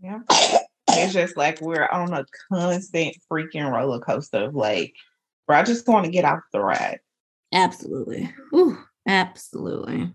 Yeah. 0.00 0.20
It's 0.88 1.12
just 1.12 1.36
like 1.36 1.60
we're 1.60 1.86
on 1.86 2.14
a 2.14 2.24
constant 2.50 3.16
freaking 3.30 3.70
roller 3.70 4.00
coaster 4.00 4.44
of 4.44 4.54
like, 4.54 4.94
bro, 5.46 5.58
I 5.58 5.62
just 5.62 5.86
want 5.88 6.06
to 6.06 6.10
get 6.10 6.24
off 6.24 6.40
the 6.52 6.60
ride. 6.60 7.00
Absolutely. 7.52 8.32
Ooh, 8.54 8.78
absolutely. 9.06 10.12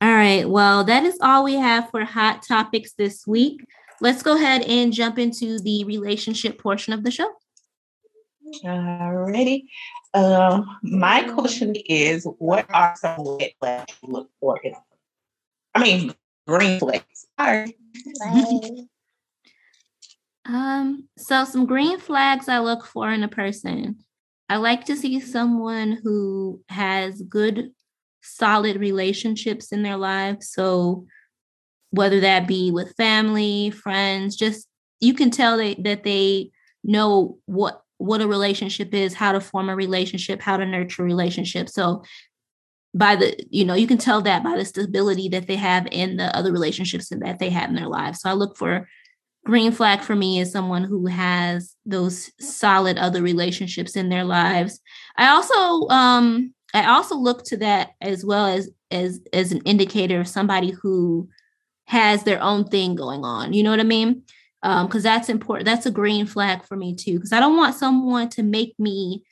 All 0.00 0.14
right. 0.14 0.48
Well, 0.48 0.84
that 0.84 1.04
is 1.04 1.18
all 1.22 1.44
we 1.44 1.54
have 1.54 1.90
for 1.90 2.04
hot 2.04 2.42
topics 2.46 2.92
this 2.92 3.26
week. 3.26 3.64
Let's 4.00 4.22
go 4.22 4.36
ahead 4.36 4.62
and 4.62 4.92
jump 4.92 5.18
into 5.18 5.58
the 5.58 5.84
relationship 5.84 6.58
portion 6.58 6.92
of 6.92 7.02
the 7.02 7.10
show. 7.10 7.28
Alrighty. 8.64 9.64
Um, 10.12 10.78
my 10.82 11.22
question 11.22 11.74
is, 11.88 12.26
what 12.38 12.66
are 12.72 12.94
some 12.96 13.38
red 13.38 13.52
flags 13.58 13.94
you 14.02 14.12
look 14.12 14.30
for? 14.38 14.58
In, 14.62 14.74
I 15.74 15.82
mean, 15.82 16.14
green 16.46 16.78
flags. 16.78 17.26
Sorry. 17.38 17.76
um. 20.44 21.08
So, 21.18 21.44
some 21.44 21.66
green 21.66 21.98
flags 21.98 22.48
I 22.48 22.58
look 22.58 22.86
for 22.86 23.10
in 23.10 23.22
a 23.22 23.28
person. 23.28 24.04
I 24.48 24.56
like 24.56 24.84
to 24.86 24.96
see 24.96 25.20
someone 25.20 25.98
who 26.02 26.60
has 26.68 27.20
good 27.22 27.72
solid 28.22 28.76
relationships 28.76 29.72
in 29.72 29.82
their 29.82 29.96
lives. 29.96 30.50
So 30.50 31.06
whether 31.90 32.20
that 32.20 32.46
be 32.46 32.70
with 32.70 32.96
family, 32.96 33.70
friends, 33.70 34.36
just 34.36 34.68
you 35.00 35.14
can 35.14 35.30
tell 35.30 35.56
they, 35.56 35.74
that 35.76 36.04
they 36.04 36.50
know 36.84 37.38
what 37.46 37.82
what 37.98 38.20
a 38.20 38.26
relationship 38.26 38.92
is, 38.92 39.14
how 39.14 39.32
to 39.32 39.40
form 39.40 39.70
a 39.70 39.76
relationship, 39.76 40.42
how 40.42 40.56
to 40.58 40.66
nurture 40.66 41.02
a 41.02 41.06
relationship. 41.06 41.68
So 41.68 42.02
by 42.94 43.16
the, 43.16 43.34
you 43.50 43.64
know, 43.64 43.74
you 43.74 43.86
can 43.86 43.96
tell 43.96 44.20
that 44.22 44.44
by 44.44 44.56
the 44.56 44.64
stability 44.66 45.30
that 45.30 45.46
they 45.46 45.56
have 45.56 45.88
in 45.90 46.16
the 46.16 46.34
other 46.36 46.52
relationships 46.52 47.08
that 47.08 47.38
they 47.38 47.50
have 47.50 47.70
in 47.70 47.76
their 47.76 47.88
lives. 47.88 48.20
So 48.20 48.28
I 48.28 48.34
look 48.34 48.56
for 48.56 48.86
green 49.46 49.70
flag 49.70 50.00
for 50.00 50.16
me 50.16 50.40
is 50.40 50.50
someone 50.50 50.82
who 50.82 51.06
has 51.06 51.76
those 51.86 52.32
solid 52.40 52.98
other 52.98 53.22
relationships 53.22 53.94
in 53.94 54.08
their 54.08 54.24
lives. 54.24 54.80
I 55.16 55.28
also 55.28 55.88
um 55.88 56.52
I 56.74 56.86
also 56.88 57.14
look 57.14 57.44
to 57.44 57.56
that 57.58 57.90
as 58.00 58.24
well 58.24 58.46
as 58.46 58.68
as 58.90 59.20
as 59.32 59.52
an 59.52 59.62
indicator 59.64 60.20
of 60.20 60.28
somebody 60.28 60.72
who 60.72 61.28
has 61.86 62.24
their 62.24 62.42
own 62.42 62.64
thing 62.64 62.96
going 62.96 63.24
on. 63.24 63.52
You 63.52 63.62
know 63.62 63.70
what 63.70 63.80
I 63.80 63.84
mean? 63.84 64.22
Um, 64.64 64.88
because 64.88 65.04
that's 65.04 65.28
important. 65.28 65.66
That's 65.66 65.86
a 65.86 65.92
green 65.92 66.26
flag 66.26 66.64
for 66.64 66.76
me 66.76 66.96
too. 66.96 67.14
Because 67.14 67.32
I 67.32 67.38
don't 67.38 67.56
want 67.56 67.76
someone 67.76 68.28
to 68.30 68.42
make 68.42 68.74
me 68.80 69.22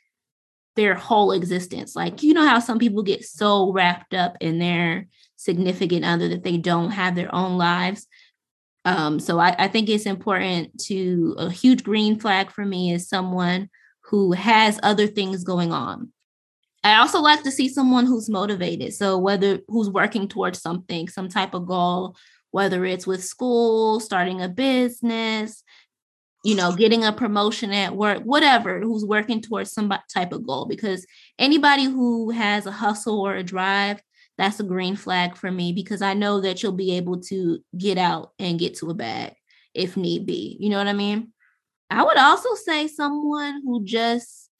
their 0.77 0.94
whole 0.94 1.33
existence. 1.33 1.96
Like, 1.96 2.22
you 2.22 2.35
know 2.35 2.46
how 2.46 2.61
some 2.61 2.79
people 2.79 3.03
get 3.03 3.24
so 3.24 3.72
wrapped 3.72 4.14
up 4.14 4.37
in 4.40 4.61
their 4.61 5.09
significant 5.35 6.05
other 6.05 6.29
that 6.29 6.44
they 6.44 6.57
don't 6.57 6.92
have 6.92 7.16
their 7.16 7.35
own 7.35 7.59
lives. 7.59 8.07
Um, 8.85 9.18
so 9.18 9.38
I, 9.38 9.55
I 9.59 9.68
think 9.68 9.88
it's 9.88 10.07
important 10.07 10.79
to 10.85 11.35
a 11.38 11.51
huge 11.51 11.83
green 11.83 12.18
flag 12.18 12.51
for 12.51 12.64
me 12.64 12.92
is 12.92 13.09
someone 13.09 13.70
who 14.03 14.33
has 14.33 14.79
other 14.83 15.07
things 15.07 15.44
going 15.44 15.73
on. 15.73 16.12
I 16.83 16.97
also 16.97 17.20
like 17.20 17.42
to 17.44 17.51
see 17.51 17.68
someone 17.68 18.05
who's 18.05 18.29
motivated. 18.29 18.92
So 18.92 19.16
whether 19.16 19.61
who's 19.68 19.88
working 19.88 20.29
towards 20.29 20.61
something, 20.61 21.09
some 21.09 21.29
type 21.31 21.55
of 21.55 21.66
goal, 21.66 22.14
whether 22.51 22.85
it's 22.85 23.07
with 23.07 23.25
school, 23.25 24.01
starting 24.01 24.42
a 24.42 24.51
business, 24.51 25.64
you 26.44 26.55
know, 26.55 26.77
getting 26.77 27.03
a 27.03 27.12
promotion 27.12 27.73
at 27.73 27.97
work, 27.97 28.23
whatever, 28.23 28.81
who's 28.81 29.05
working 29.05 29.40
towards 29.40 29.73
some 29.73 29.92
type 30.12 30.33
of 30.33 30.47
goal. 30.47 30.66
Because 30.66 31.07
anybody 31.38 31.85
who 31.85 32.31
has 32.31 32.66
a 32.66 32.70
hustle 32.70 33.18
or 33.18 33.35
a 33.35 33.42
drive, 33.42 34.03
that's 34.37 34.61
a 34.61 34.64
green 34.64 34.97
flag 34.97 35.37
for 35.37 35.51
me 35.51 35.73
because 35.73 36.03
I 36.03 36.14
know 36.14 36.40
that 36.40 36.62
you'll 36.62 36.73
be 36.73 36.97
able 36.97 37.20
to 37.23 37.61
get 37.77 37.99
out 37.99 38.33
and 38.38 38.59
get 38.59 38.77
to 38.77 38.90
a 38.90 38.94
bag 38.94 39.35
if 39.75 39.97
need 39.97 40.27
be. 40.27 40.57
You 40.61 40.70
know 40.70 40.79
what 40.79 40.88
I 40.88 40.92
mean? 40.92 41.33
I 41.90 42.03
would 42.03 42.18
also 42.18 42.55
say 42.55 42.88
someone 42.88 43.62
who 43.64 43.85
just 43.85 44.51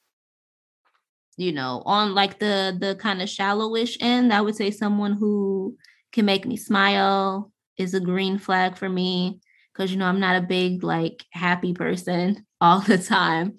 you 1.37 1.51
know 1.51 1.83
on 1.85 2.15
like 2.15 2.39
the 2.39 2.77
the 2.79 2.95
kind 2.95 3.21
of 3.21 3.29
shallowish 3.29 3.99
end 4.01 4.33
i 4.33 4.41
would 4.41 4.55
say 4.55 4.71
someone 4.71 5.15
who 5.15 5.77
can 6.13 6.25
make 6.25 6.47
me 6.47 6.57
smile 6.57 7.51
is 7.77 7.93
a 7.93 7.99
green 7.99 8.39
flag 8.39 8.77
for 8.77 8.89
me 8.89 9.41
because 9.73 9.91
you 9.91 9.99
know 9.99 10.07
I'm 10.07 10.21
not 10.21 10.37
a 10.37 10.47
big 10.47 10.85
like 10.85 11.25
happy 11.31 11.75
person 11.75 12.47
all 12.61 12.81
the 12.81 12.99
time. 12.99 13.57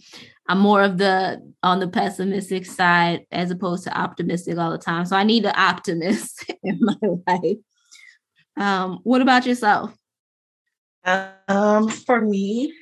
I'm 0.48 0.60
more 0.60 0.84
of 0.84 0.98
the 0.98 1.42
on 1.64 1.80
the 1.80 1.88
pessimistic 1.88 2.66
side 2.66 3.26
as 3.32 3.50
opposed 3.50 3.84
to 3.86 3.98
optimistic 3.98 4.58
all 4.58 4.72
the 4.72 4.78
time. 4.78 5.06
So 5.06 5.16
I 5.16 5.24
need 5.24 5.46
an 5.46 5.56
optimist 5.56 6.52
in 6.64 6.80
my 6.82 6.98
life. 7.28 7.58
Um, 8.58 9.00
what 9.04 9.22
about 9.22 9.46
yourself? 9.46 9.96
Um, 11.04 11.90
for 11.90 12.22
me, 12.22 12.74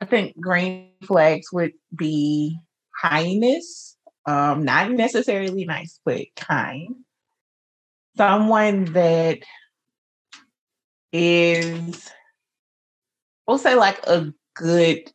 I 0.00 0.04
think 0.04 0.38
green 0.40 0.90
flags 1.04 1.52
would 1.52 1.72
be 1.94 2.58
kindness. 3.00 3.96
Um, 4.26 4.64
not 4.64 4.90
necessarily 4.92 5.64
nice, 5.64 5.98
but 6.04 6.26
kind. 6.36 6.94
Someone 8.16 8.84
that 8.92 9.40
is 11.12 12.10
we'll 13.46 13.58
say 13.58 13.74
like 13.74 13.98
a 14.06 14.32
good 14.54 15.12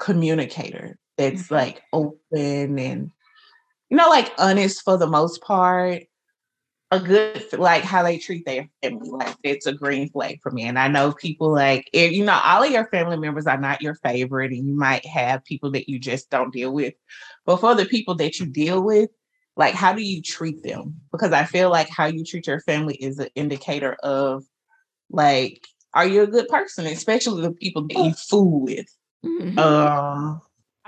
communicator 0.00 0.98
that's 1.16 1.44
mm-hmm. 1.44 1.54
like 1.54 1.82
open 1.92 2.78
and 2.78 3.10
you 3.90 3.96
know 3.96 4.08
like 4.08 4.32
honest 4.38 4.82
for 4.82 4.96
the 4.96 5.06
most 5.06 5.42
part 5.42 6.02
a 6.92 7.00
good 7.00 7.44
like 7.54 7.82
how 7.82 8.02
they 8.02 8.16
treat 8.16 8.44
their 8.46 8.68
family 8.80 9.10
like 9.10 9.34
it's 9.42 9.66
a 9.66 9.72
green 9.72 10.08
flag 10.08 10.38
for 10.40 10.52
me 10.52 10.62
and 10.62 10.78
i 10.78 10.86
know 10.86 11.12
people 11.12 11.50
like 11.50 11.90
if, 11.92 12.12
you 12.12 12.24
know 12.24 12.40
all 12.44 12.62
of 12.62 12.70
your 12.70 12.86
family 12.86 13.16
members 13.16 13.46
are 13.46 13.58
not 13.58 13.82
your 13.82 13.96
favorite 13.96 14.52
and 14.52 14.68
you 14.68 14.74
might 14.74 15.04
have 15.04 15.44
people 15.44 15.70
that 15.70 15.88
you 15.88 15.98
just 15.98 16.30
don't 16.30 16.52
deal 16.52 16.72
with 16.72 16.94
but 17.44 17.56
for 17.56 17.74
the 17.74 17.86
people 17.86 18.14
that 18.14 18.38
you 18.38 18.46
deal 18.46 18.82
with 18.82 19.10
like 19.56 19.74
how 19.74 19.92
do 19.92 20.02
you 20.02 20.22
treat 20.22 20.62
them 20.62 20.94
because 21.10 21.32
i 21.32 21.44
feel 21.44 21.70
like 21.70 21.88
how 21.88 22.06
you 22.06 22.24
treat 22.24 22.46
your 22.46 22.60
family 22.60 22.94
is 22.94 23.18
an 23.18 23.28
indicator 23.34 23.94
of 24.04 24.44
like, 25.10 25.66
are 25.94 26.06
you 26.06 26.22
a 26.22 26.26
good 26.26 26.48
person, 26.48 26.86
especially 26.86 27.42
the 27.42 27.52
people 27.52 27.86
that 27.86 27.96
you 27.96 28.12
fool 28.12 28.60
with? 28.60 28.86
Mm-hmm. 29.24 29.58
Um, 29.58 30.40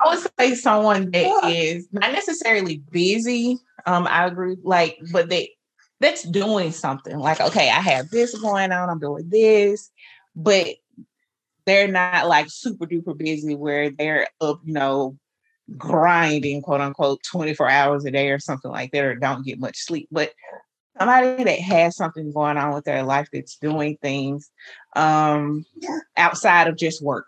I 0.05 0.09
would 0.09 0.27
say 0.39 0.55
someone 0.55 1.11
that 1.11 1.51
is 1.51 1.89
not 1.93 2.13
necessarily 2.13 2.83
busy. 2.91 3.59
Um, 3.87 4.07
I 4.09 4.27
agree, 4.27 4.57
like, 4.63 4.99
but 5.13 5.29
they 5.29 5.53
that's 6.01 6.23
doing 6.23 6.73
something. 6.73 7.19
Like, 7.19 7.41
okay, 7.41 7.71
I 7.71 7.81
have 7.81 8.11
this 8.11 8.39
going 8.39 8.73
on, 8.73 8.89
I'm 8.89 9.01
doing 9.01 9.29
this, 9.29 9.91
but 10.37 10.69
they're 11.67 11.89
not 11.89 12.29
like 12.29 12.47
super 12.49 12.87
duper 12.87 13.17
busy 13.17 13.55
where 13.55 13.91
they're 13.91 14.29
up, 14.41 14.61
you 14.65 14.73
know, 14.73 15.17
grinding, 15.77 16.63
quote 16.63 16.81
unquote, 16.81 17.21
24 17.31 17.69
hours 17.69 18.05
a 18.05 18.11
day 18.11 18.31
or 18.31 18.39
something 18.39 18.71
like 18.71 18.93
that, 18.93 19.05
or 19.05 19.15
don't 19.17 19.45
get 19.45 19.59
much 19.59 19.77
sleep. 19.79 20.09
But 20.11 20.33
somebody 20.99 21.45
that 21.45 21.61
has 21.61 21.97
something 21.97 22.33
going 22.33 22.57
on 22.57 22.75
with 22.75 22.85
their 22.85 23.03
life 23.03 23.29
that's 23.33 23.57
doing 23.57 23.99
things 24.01 24.51
um, 24.97 25.65
outside 26.17 26.69
of 26.69 26.77
just 26.77 27.03
work. 27.03 27.27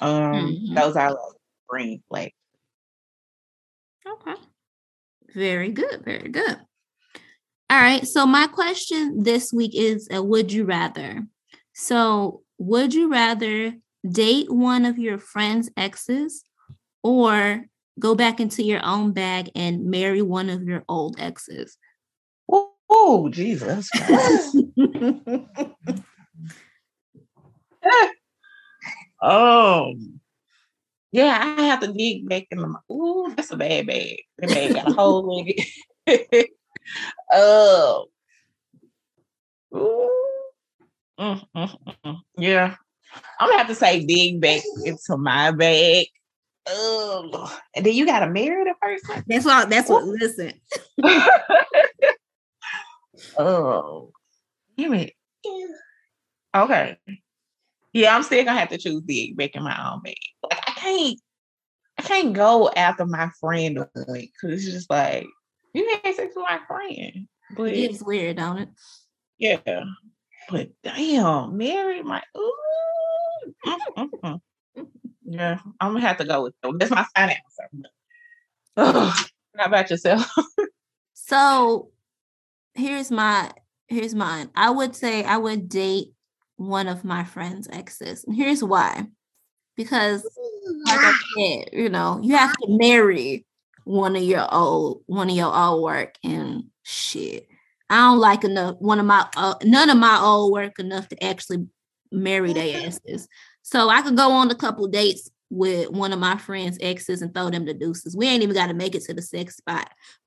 Um, 0.00 0.32
mm-hmm. 0.32 0.74
Those 0.74 0.96
are 0.96 1.10
like 1.10 1.18
green 1.72 2.02
flags. 2.08 2.32
Okay. 4.06 4.34
Very 5.34 5.70
good. 5.70 6.04
Very 6.04 6.28
good. 6.28 6.56
All 7.70 7.80
right. 7.80 8.06
So, 8.06 8.26
my 8.26 8.46
question 8.46 9.22
this 9.22 9.52
week 9.52 9.72
is 9.74 10.08
uh, 10.14 10.22
Would 10.22 10.52
you 10.52 10.64
rather? 10.64 11.22
So, 11.72 12.42
would 12.58 12.92
you 12.92 13.10
rather 13.10 13.72
date 14.06 14.52
one 14.52 14.84
of 14.84 14.98
your 14.98 15.18
friend's 15.18 15.70
exes 15.76 16.44
or 17.02 17.64
go 17.98 18.14
back 18.14 18.40
into 18.40 18.62
your 18.62 18.84
own 18.84 19.12
bag 19.12 19.50
and 19.54 19.86
marry 19.86 20.20
one 20.20 20.50
of 20.50 20.64
your 20.64 20.84
old 20.88 21.16
exes? 21.18 21.78
Oh, 22.94 23.30
Jesus. 23.30 23.88
oh. 29.22 29.94
Yeah, 31.12 31.54
I 31.58 31.62
have 31.62 31.80
to 31.80 31.92
dig 31.92 32.28
back 32.28 32.46
in 32.50 32.58
the. 32.58 32.74
Ooh, 32.92 33.32
that's 33.36 33.50
a 33.50 33.56
bad 33.56 33.86
bag. 33.86 34.22
That 34.38 34.48
bag 34.48 34.74
got 34.74 34.90
a 34.90 34.94
hole 34.94 35.38
in 35.40 35.54
it. 36.06 36.50
oh. 37.32 38.06
Ooh. 39.74 40.10
Mm, 41.20 41.46
mm, 41.54 41.76
mm. 42.04 42.16
Yeah. 42.36 42.74
I'm 43.38 43.48
gonna 43.48 43.58
have 43.58 43.68
to 43.68 43.74
say 43.74 44.04
dig 44.04 44.40
back 44.40 44.62
into 44.84 45.16
my 45.18 45.50
bag. 45.50 46.06
Oh, 46.66 47.58
and 47.74 47.84
then 47.84 47.94
you 47.94 48.06
gotta 48.06 48.30
marry 48.30 48.64
the 48.64 48.74
person. 48.80 49.24
That's 49.26 49.44
what. 49.44 49.68
That's 49.68 49.90
what. 49.90 50.04
Listen. 50.04 50.54
Oh, 53.38 54.10
damn 54.76 54.94
it. 54.94 55.12
Okay. 56.54 56.98
Yeah, 57.92 58.16
I'm 58.16 58.22
still 58.22 58.44
gonna 58.44 58.58
have 58.58 58.70
to 58.70 58.78
choose 58.78 59.02
dig 59.02 59.36
back 59.36 59.54
in 59.54 59.62
my 59.62 59.92
own 59.92 60.02
bed. 60.02 60.14
Can't 60.96 61.20
I 61.98 62.02
can't 62.02 62.32
go 62.32 62.70
after 62.70 63.06
my 63.06 63.30
friend 63.40 63.86
because 63.94 64.32
it's 64.42 64.64
just 64.64 64.90
like 64.90 65.26
you 65.74 66.00
had 66.02 66.14
sex 66.14 66.34
with 66.34 66.44
my 66.48 66.60
friend. 66.66 67.28
But 67.56 67.72
it's 67.72 68.02
weird, 68.02 68.36
don't 68.36 68.58
it? 68.58 68.68
Yeah. 69.38 69.84
But 70.50 70.70
damn, 70.82 71.56
Mary, 71.56 72.02
my 72.02 72.22
ooh. 72.36 72.52
Mm-hmm. 73.66 74.82
yeah, 75.24 75.58
I'm 75.80 75.92
gonna 75.92 76.00
have 76.00 76.18
to 76.18 76.24
go 76.24 76.42
with 76.44 76.54
them. 76.62 76.78
That's 76.78 76.90
my 76.90 77.06
final 77.14 77.36
answer. 77.36 77.88
Oh, 78.76 79.24
how 79.56 79.66
about 79.66 79.90
yourself? 79.90 80.30
so 81.14 81.90
here's 82.74 83.10
my 83.10 83.52
here's 83.88 84.14
mine. 84.14 84.50
I 84.54 84.70
would 84.70 84.96
say 84.96 85.24
I 85.24 85.36
would 85.36 85.68
date 85.68 86.12
one 86.56 86.88
of 86.88 87.04
my 87.04 87.24
friend's 87.24 87.68
exes. 87.68 88.24
And 88.24 88.34
here's 88.34 88.64
why. 88.64 89.06
Because 89.76 90.24
like 90.84 91.00
I 91.00 91.18
said, 91.36 91.70
you 91.72 91.88
know, 91.88 92.20
you 92.22 92.36
have 92.36 92.52
to 92.52 92.66
marry 92.68 93.46
one 93.84 94.16
of 94.16 94.22
your 94.22 94.46
old 94.52 95.02
one 95.06 95.30
of 95.30 95.36
your 95.36 95.54
old 95.54 95.82
work 95.82 96.16
and 96.22 96.64
shit. 96.82 97.48
I 97.90 97.96
don't 97.96 98.18
like 98.18 98.44
enough 98.44 98.76
one 98.78 99.00
of 99.00 99.06
my 99.06 99.26
uh, 99.36 99.54
none 99.64 99.90
of 99.90 99.98
my 99.98 100.18
old 100.20 100.52
work 100.52 100.78
enough 100.78 101.08
to 101.08 101.24
actually 101.24 101.66
marry 102.10 102.52
their 102.52 102.86
asses. 102.86 103.28
So 103.62 103.88
I 103.88 104.02
could 104.02 104.16
go 104.16 104.32
on 104.32 104.50
a 104.50 104.54
couple 104.54 104.86
dates 104.88 105.30
with 105.50 105.90
one 105.90 106.12
of 106.12 106.18
my 106.18 106.36
friends' 106.38 106.78
exes 106.80 107.20
and 107.20 107.34
throw 107.34 107.50
them 107.50 107.66
the 107.66 107.74
deuces. 107.74 108.16
We 108.16 108.26
ain't 108.26 108.42
even 108.42 108.54
got 108.54 108.68
to 108.68 108.74
make 108.74 108.94
it 108.94 109.02
to 109.04 109.14
the 109.14 109.22
sex 109.22 109.56
spot. 109.56 109.90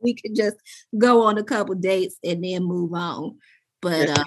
we 0.00 0.14
could 0.14 0.34
just 0.34 0.56
go 0.96 1.22
on 1.22 1.38
a 1.38 1.44
couple 1.44 1.74
dates 1.74 2.16
and 2.22 2.42
then 2.44 2.62
move 2.64 2.92
on. 2.94 3.38
But 3.82 4.10
um, 4.10 4.24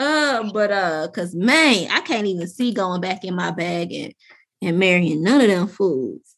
uh, 0.00 0.50
but 0.52 0.72
uh, 0.72 1.08
cause 1.14 1.34
man, 1.34 1.88
I 1.90 2.00
can't 2.00 2.26
even 2.26 2.48
see 2.48 2.72
going 2.72 3.00
back 3.00 3.24
in 3.24 3.34
my 3.34 3.50
bag 3.50 3.92
and 3.92 4.14
and 4.62 4.78
marrying 4.78 5.22
none 5.22 5.40
of 5.40 5.48
them 5.48 5.68
fools. 5.68 6.36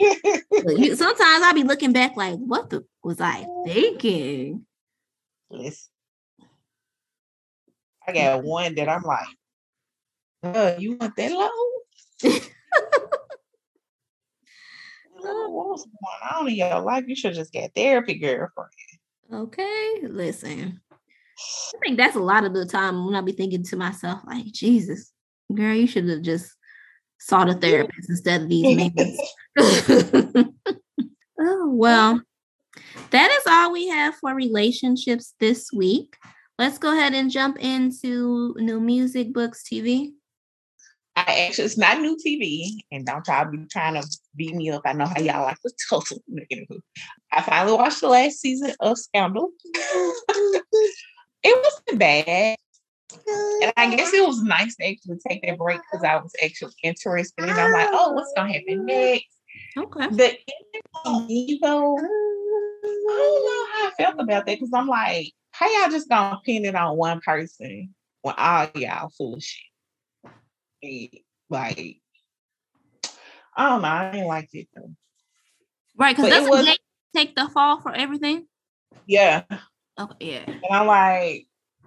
You, 0.00 0.96
sometimes 0.96 1.44
I'll 1.44 1.54
be 1.54 1.64
looking 1.64 1.92
back 1.92 2.16
like, 2.16 2.36
what 2.36 2.70
the 2.70 2.84
was 3.02 3.20
I 3.20 3.46
thinking? 3.66 4.64
Listen, 5.50 5.90
I 8.06 8.12
got 8.12 8.44
one 8.44 8.74
that 8.76 8.88
I'm 8.88 9.02
like, 9.02 9.26
uh, 10.42 10.74
you 10.78 10.96
want 10.96 11.16
that 11.16 11.32
low? 11.32 11.50
What's 15.20 15.84
going 15.84 16.32
on 16.32 16.48
in 16.48 16.54
your 16.54 16.80
life? 16.80 17.04
You 17.08 17.16
should 17.16 17.34
just 17.34 17.52
get 17.52 17.74
therapy, 17.74 18.14
girlfriend. 18.14 18.70
Okay, 19.32 19.94
listen. 20.02 20.80
I 21.38 21.78
think 21.82 21.98
that's 21.98 22.16
a 22.16 22.20
lot 22.20 22.44
of 22.44 22.54
the 22.54 22.66
time 22.66 23.04
when 23.04 23.14
I 23.14 23.20
be 23.20 23.32
thinking 23.32 23.62
to 23.64 23.76
myself, 23.76 24.20
like, 24.26 24.46
Jesus, 24.46 25.12
girl, 25.54 25.74
you 25.74 25.86
should 25.86 26.08
have 26.08 26.22
just 26.22 26.50
sought 27.20 27.48
a 27.48 27.54
therapist 27.54 28.08
instead 28.08 28.42
of 28.42 28.48
these 28.48 28.76
men. 28.76 28.92
oh, 31.40 31.70
well, 31.70 32.22
that 33.10 33.30
is 33.30 33.42
all 33.46 33.72
we 33.72 33.88
have 33.88 34.14
for 34.16 34.34
relationships 34.34 35.34
this 35.40 35.70
week. 35.72 36.16
Let's 36.58 36.78
go 36.78 36.92
ahead 36.92 37.14
and 37.14 37.30
jump 37.30 37.58
into 37.60 38.54
new 38.58 38.80
music, 38.80 39.32
books, 39.32 39.62
TV. 39.62 40.12
Actually, 41.28 41.64
it's 41.64 41.78
not 41.78 42.00
new 42.00 42.16
TV, 42.16 42.70
and 42.90 43.04
don't 43.06 43.24
try 43.24 43.44
to 43.44 43.50
be 43.50 43.64
trying 43.70 44.00
to 44.00 44.06
beat 44.36 44.54
me 44.54 44.70
up. 44.70 44.82
I 44.84 44.92
know 44.92 45.06
how 45.06 45.20
y'all 45.20 45.44
like 45.44 45.60
to 45.60 45.72
total. 45.88 46.22
I 47.32 47.42
finally 47.42 47.76
watched 47.76 48.00
the 48.00 48.08
last 48.08 48.40
season 48.40 48.74
of 48.80 48.98
Scandal. 48.98 49.50
it 49.64 50.64
wasn't 51.44 51.98
bad. 51.98 52.56
And 53.62 53.72
I 53.76 53.94
guess 53.94 54.12
it 54.12 54.26
was 54.26 54.42
nice 54.42 54.76
to 54.76 54.88
actually 54.88 55.18
take 55.26 55.42
that 55.42 55.58
break 55.58 55.80
because 55.90 56.04
I 56.04 56.16
was 56.16 56.32
actually 56.42 56.74
interested. 56.82 57.44
And 57.44 57.52
I'm 57.52 57.72
like, 57.72 57.88
oh, 57.92 58.12
what's 58.12 58.32
gonna 58.36 58.52
happen 58.52 58.86
next? 58.86 59.26
Okay. 59.76 60.08
The 60.10 60.36
ending, 61.06 61.58
though, 61.62 61.96
I 61.96 62.02
don't 62.82 63.44
know 63.44 63.66
how 63.72 63.88
I 63.88 63.92
felt 63.98 64.20
about 64.20 64.46
that 64.46 64.58
because 64.58 64.70
I'm 64.74 64.86
like, 64.86 65.32
how 65.52 65.66
y'all 65.68 65.90
just 65.90 66.08
gonna 66.08 66.40
pin 66.44 66.64
it 66.64 66.74
on 66.74 66.96
one 66.96 67.20
person 67.20 67.94
when 68.22 68.34
all 68.36 68.68
y'all 68.74 69.10
full 69.16 69.34
of 69.34 69.42
shit? 69.42 69.64
Like 71.50 72.00
I 73.56 73.68
don't 73.68 73.82
know, 73.82 73.88
I 73.88 74.10
ain't 74.12 74.26
like 74.26 74.48
it 74.52 74.68
though. 74.74 74.92
Right, 75.96 76.14
because 76.14 76.30
doesn't 76.30 76.50
was, 76.50 76.64
Jake 76.64 76.80
take 77.14 77.34
the 77.34 77.48
fall 77.48 77.80
for 77.80 77.92
everything? 77.92 78.46
Yeah. 79.06 79.42
Okay, 79.98 80.14
yeah. 80.20 80.44
And 80.46 80.64
I'm 80.70 80.86
like, 80.86 81.46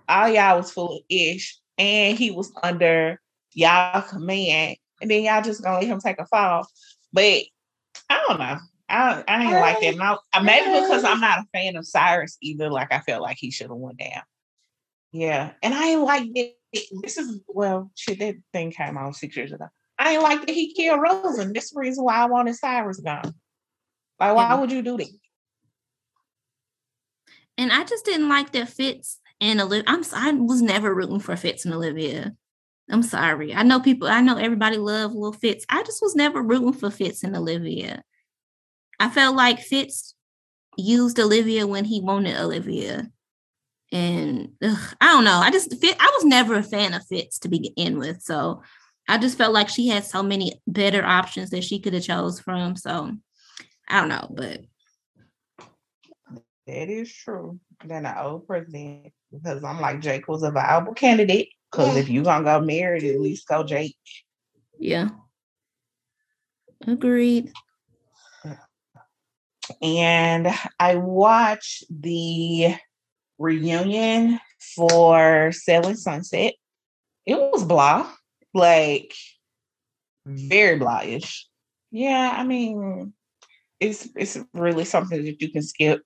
all 0.10 0.28
y'all 0.28 0.58
was 0.58 0.72
full 0.72 0.98
of 0.98 1.02
ish, 1.10 1.58
and 1.78 2.18
he 2.18 2.32
was 2.32 2.52
under 2.62 3.22
y'all 3.54 4.02
command, 4.02 4.76
and 5.02 5.10
then 5.10 5.24
y'all 5.24 5.42
just 5.42 5.64
gonna 5.64 5.80
let 5.80 5.88
him 5.88 6.02
take 6.02 6.20
a 6.20 6.26
fall. 6.26 6.68
But 7.14 7.44
I 8.10 8.24
don't 8.28 8.40
know. 8.40 8.58
I, 8.90 9.24
I 9.26 9.44
ain't 9.44 9.54
like 9.54 9.80
that. 9.80 9.96
Now, 9.96 10.20
uh, 10.34 10.44
maybe 10.44 10.66
because 10.66 11.06
I'm 11.06 11.22
not 11.22 11.40
a 11.40 11.46
fan 11.54 11.78
of 11.78 11.88
Cyrus 11.88 12.38
either. 12.42 12.70
Like 12.70 12.92
I 12.92 13.00
felt 13.00 13.22
like 13.22 13.38
he 13.40 13.50
should 13.50 13.68
have 13.68 13.78
went 13.78 13.98
down. 13.98 14.24
Yeah, 15.14 15.52
and 15.64 15.74
I 15.74 15.92
ain't 15.92 16.02
like 16.02 16.28
it. 16.36 16.58
This 16.74 17.18
is 17.18 17.42
well, 17.48 17.92
shit. 17.96 18.20
That 18.20 18.36
thing 18.54 18.72
came 18.72 18.98
out 18.98 19.16
six 19.16 19.36
years 19.36 19.52
ago. 19.52 19.68
I 20.00 20.14
ain't 20.14 20.24
like 20.24 20.40
that 20.40 20.50
he 20.50 20.74
killed 20.74 21.02
Rosen. 21.02 21.54
That's 21.54 21.72
the 21.72 21.80
reason 21.80 22.04
why 22.04 22.16
I 22.16 22.26
wanted 22.26 22.56
Cyrus 22.56 23.00
gone. 23.00 23.36
Like, 24.20 24.36
why 24.36 24.56
would 24.56 24.72
you 24.72 24.82
do 24.82 24.98
that? 24.98 25.10
And 27.58 27.72
I 27.72 27.84
just 27.84 28.06
didn't 28.06 28.30
like 28.30 28.52
that 28.54 28.70
Fitz 28.70 29.20
and 29.40 29.60
Olivia. 29.60 29.84
I'm 29.88 30.04
I 30.16 30.32
was 30.32 30.62
never 30.62 30.94
rooting 30.94 31.20
for 31.20 31.36
Fitz 31.36 31.66
and 31.66 31.74
Olivia. 31.74 32.34
I'm 32.90 33.04
sorry. 33.04 33.54
I 33.54 33.64
know 33.64 33.80
people. 33.80 34.08
I 34.08 34.22
know 34.22 34.38
everybody 34.38 34.78
loved 34.78 35.14
little 35.14 35.34
Fitz. 35.34 35.66
I 35.70 35.84
just 35.84 36.02
was 36.02 36.16
never 36.16 36.42
rooting 36.42 36.74
for 36.74 36.90
Fitz 36.90 37.24
and 37.24 37.36
Olivia. 37.36 38.04
I 39.00 39.10
felt 39.10 39.36
like 39.36 39.60
Fitz 39.60 40.16
used 40.78 41.20
Olivia 41.20 41.68
when 41.68 41.86
he 41.86 42.02
wanted 42.02 42.40
Olivia 42.40 43.12
and 43.92 44.50
ugh, 44.64 44.96
I 45.02 45.08
don't 45.08 45.26
know. 45.26 45.40
I 45.40 45.52
just 45.52 45.76
fit. 45.80 45.98
I 46.00 46.12
was 46.16 46.26
never 46.26 46.56
a 46.56 46.64
fan 46.64 46.94
of 46.94 47.06
Fitz 47.06 47.40
to 47.40 47.50
begin 47.50 47.98
with, 47.98 48.22
so 48.22 48.64
I 49.08 49.18
just 49.18 49.38
felt 49.38 49.54
like 49.54 49.70
she 49.70 49.88
had 49.88 50.06
so 50.06 50.24
many 50.24 50.62
better 50.68 51.04
options 51.04 51.50
that 51.50 51.64
she 51.64 51.80
could 51.80 51.94
have 51.94 52.04
chose 52.04 52.40
from. 52.40 52.76
So 52.76 53.12
I 53.90 54.00
don't 54.00 54.10
know, 54.10 54.28
but 54.34 54.62
that 56.68 56.90
is 56.90 57.14
true. 57.14 57.60
Then 57.84 58.04
the 58.04 58.22
old 58.22 58.48
president, 58.48 59.12
because 59.32 59.64
I'm 59.64 59.82
like 59.82 60.02
Jake 60.02 60.28
was 60.28 60.44
a 60.44 60.52
viable 60.52 60.94
candidate. 60.94 61.50
Because 61.72 61.96
if 61.96 62.10
you're 62.10 62.24
gonna 62.24 62.44
go 62.44 62.60
married, 62.62 63.04
at 63.04 63.22
least 63.22 63.48
go 63.48 63.64
Jake. 63.64 63.96
Yeah. 64.78 65.10
Agreed. 66.86 67.52
And 69.82 70.48
I 70.80 70.96
watched 70.96 71.86
the 71.90 72.76
reunion 73.42 74.40
for 74.76 75.52
Selling 75.52 75.96
Sunset. 75.96 76.54
It 77.26 77.36
was 77.36 77.64
blah, 77.64 78.10
like 78.54 79.14
mm-hmm. 80.28 80.50
very 80.50 80.80
blahish. 80.80 81.42
Yeah, 81.92 82.34
I 82.36 82.44
mean, 82.44 83.14
it's 83.80 84.08
it's 84.16 84.38
really 84.54 84.86
something 84.86 85.24
that 85.26 85.42
you 85.42 85.52
can 85.52 85.64
skip. 85.64 86.04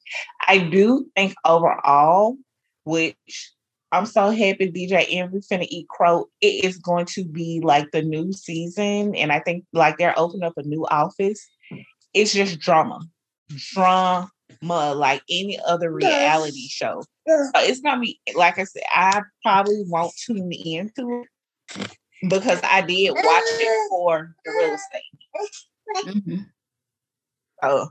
I 0.48 0.58
do 0.58 1.08
think 1.16 1.36
overall, 1.46 2.38
which 2.86 3.52
I'm 3.92 4.06
so 4.06 4.32
happy 4.32 4.72
DJ 4.72 5.06
Envy 5.10 5.40
finna 5.40 5.68
eat 5.70 5.88
crow. 5.90 6.26
It 6.42 6.66
is 6.66 6.78
going 6.78 7.06
to 7.08 7.24
be 7.24 7.62
like 7.64 7.92
the 7.92 8.02
new 8.02 8.34
season, 8.34 9.16
and 9.16 9.32
I 9.32 9.40
think 9.40 9.66
like 9.74 9.98
they're 9.98 10.18
opening 10.18 10.48
up 10.48 10.58
a 10.58 10.64
new 10.64 10.86
office. 10.88 11.46
It's 12.14 12.34
just 12.34 12.60
drama, 12.60 13.02
drama, 13.74 14.30
like 14.68 15.22
any 15.30 15.60
other 15.66 15.92
reality 15.92 16.68
show. 16.70 17.04
So 17.28 17.52
it's 17.56 17.82
gonna 17.82 18.02
be 18.02 18.20
like 18.36 18.60
I 18.60 18.64
said, 18.64 18.84
I 18.94 19.22
probably 19.44 19.84
won't 19.88 20.14
tune 20.26 20.52
into 20.52 21.26
it 21.74 21.90
because 22.30 22.60
I 22.64 22.82
did 22.82 23.14
watch 23.14 23.24
it 23.26 23.90
for 23.90 24.36
the 24.46 24.52
real 24.52 24.76
estate. 24.76 26.16
Mm-hmm. 26.16 26.38
So, 27.64 27.88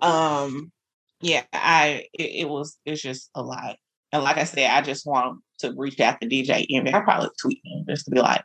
um, 0.00 0.72
yeah, 1.20 1.42
I 1.52 2.06
it, 2.14 2.42
it, 2.42 2.48
was 2.48 2.78
it's 2.84 3.02
just 3.02 3.30
a 3.34 3.42
lot, 3.42 3.76
and 4.12 4.22
like 4.22 4.36
I 4.36 4.44
said, 4.44 4.70
I 4.70 4.82
just 4.82 5.06
want 5.06 5.40
to 5.60 5.72
reach 5.76 6.00
out 6.00 6.20
to 6.20 6.28
DJ 6.28 6.66
Envy. 6.70 6.92
I 6.92 7.00
probably 7.00 7.30
tweet 7.40 7.60
him 7.64 7.84
just 7.88 8.04
to 8.06 8.10
be 8.10 8.20
like, 8.20 8.44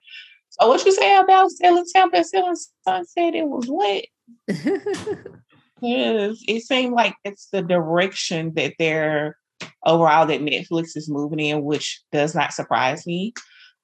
"So 0.50 0.68
what 0.68 0.86
you 0.86 0.92
say 0.92 1.18
about 1.18 1.52
selling 1.52 1.86
Tampa, 1.94 2.24
selling 2.24 2.56
Sunset? 2.84 3.36
It 3.36 3.48
was 3.48 3.66
what." 3.68 4.06
Yes, 5.82 6.38
it 6.48 6.64
seemed 6.64 6.94
like 6.94 7.16
it's 7.24 7.50
the 7.52 7.62
direction 7.62 8.54
that 8.56 8.74
they're 8.80 9.38
overall 9.86 10.26
that 10.26 10.42
Netflix 10.42 10.96
is 10.96 11.10
moving 11.10 11.40
in, 11.40 11.64
which 11.64 12.02
does 12.12 12.36
not 12.36 12.54
surprise 12.54 13.06
me. 13.06 13.34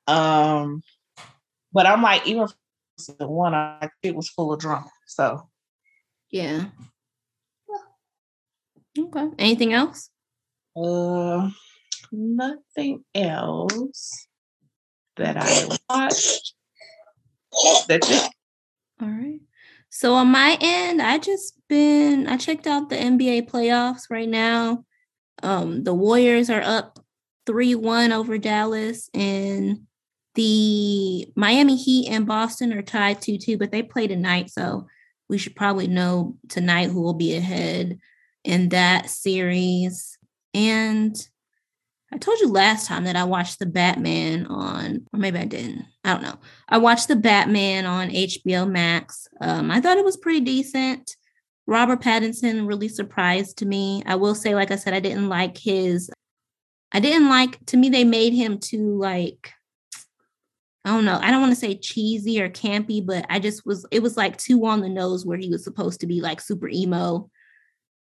Um, 0.07 0.81
but 1.71 1.85
I'm 1.85 2.01
like, 2.01 2.27
even 2.27 2.47
the 3.17 3.27
one 3.27 3.53
I 3.53 3.89
it 4.01 4.15
was 4.15 4.29
full 4.29 4.53
of 4.53 4.59
drama. 4.59 4.89
So 5.07 5.49
yeah. 6.29 6.65
Okay. 8.97 9.27
Anything 9.39 9.73
else? 9.73 10.09
Uh 10.75 11.49
nothing 12.11 13.03
else 13.15 14.27
that 15.17 15.37
I 15.37 15.77
watched. 15.89 16.53
That's 17.87 18.09
it. 18.09 18.31
All 19.01 19.07
right. 19.07 19.39
So 19.95 20.15
on 20.15 20.29
my 20.29 20.57
end, 20.59 21.03
I 21.03 21.19
just 21.19 21.55
been 21.69 22.25
I 22.25 22.35
checked 22.37 22.65
out 22.65 22.89
the 22.89 22.95
NBA 22.95 23.47
playoffs 23.47 24.09
right 24.09 24.27
now. 24.27 24.85
Um, 25.43 25.83
the 25.83 25.93
Warriors 25.93 26.49
are 26.49 26.63
up 26.63 26.97
3-1 27.45 28.11
over 28.11 28.39
Dallas 28.39 29.11
and 29.13 29.81
the 30.33 31.31
Miami 31.35 31.75
Heat 31.75 32.09
and 32.09 32.25
Boston 32.25 32.73
are 32.73 32.81
tied 32.81 33.21
2-2, 33.21 33.59
but 33.59 33.71
they 33.71 33.83
play 33.83 34.07
tonight, 34.07 34.49
so 34.49 34.87
we 35.29 35.37
should 35.37 35.55
probably 35.55 35.85
know 35.85 36.37
tonight 36.49 36.89
who 36.89 36.99
will 37.03 37.13
be 37.13 37.35
ahead 37.35 37.99
in 38.43 38.69
that 38.69 39.11
series. 39.11 40.17
And 40.55 41.15
I 42.13 42.17
told 42.17 42.39
you 42.39 42.49
last 42.49 42.85
time 42.85 43.05
that 43.05 43.15
I 43.15 43.23
watched 43.23 43.57
the 43.57 43.65
Batman 43.65 44.45
on, 44.45 45.07
or 45.11 45.19
maybe 45.19 45.39
I 45.39 45.45
didn't. 45.45 45.83
I 46.03 46.13
don't 46.13 46.21
know. 46.21 46.37
I 46.69 46.77
watched 46.77 47.07
the 47.07 47.15
Batman 47.15 47.87
on 47.87 48.09
HBO 48.11 48.69
Max. 48.69 49.27
Um, 49.41 49.71
I 49.71 49.81
thought 49.81 49.97
it 49.97 50.05
was 50.05 50.17
pretty 50.17 50.41
decent. 50.41 51.15
Robert 51.65 52.01
Pattinson 52.01 52.67
really 52.67 52.87
surprised 52.87 53.65
me. 53.65 54.03
I 54.05 54.13
will 54.13 54.35
say, 54.35 54.53
like 54.53 54.69
I 54.69 54.75
said, 54.75 54.93
I 54.93 54.99
didn't 54.99 55.27
like 55.27 55.57
his. 55.57 56.11
I 56.91 56.99
didn't 56.99 57.29
like. 57.29 57.65
To 57.67 57.77
me, 57.77 57.89
they 57.89 58.03
made 58.03 58.33
him 58.33 58.59
too 58.59 58.95
like. 58.95 59.51
I 60.85 60.89
don't 60.89 61.05
know. 61.05 61.17
I 61.19 61.31
don't 61.31 61.41
want 61.41 61.53
to 61.53 61.59
say 61.59 61.75
cheesy 61.75 62.39
or 62.39 62.49
campy, 62.49 63.03
but 63.03 63.25
I 63.27 63.39
just 63.39 63.65
was. 63.65 63.87
It 63.89 64.03
was 64.03 64.17
like 64.17 64.37
too 64.37 64.63
on 64.67 64.81
the 64.81 64.89
nose 64.89 65.25
where 65.25 65.37
he 65.37 65.49
was 65.49 65.63
supposed 65.63 66.01
to 66.01 66.07
be 66.07 66.21
like 66.21 66.41
super 66.41 66.69
emo 66.69 67.31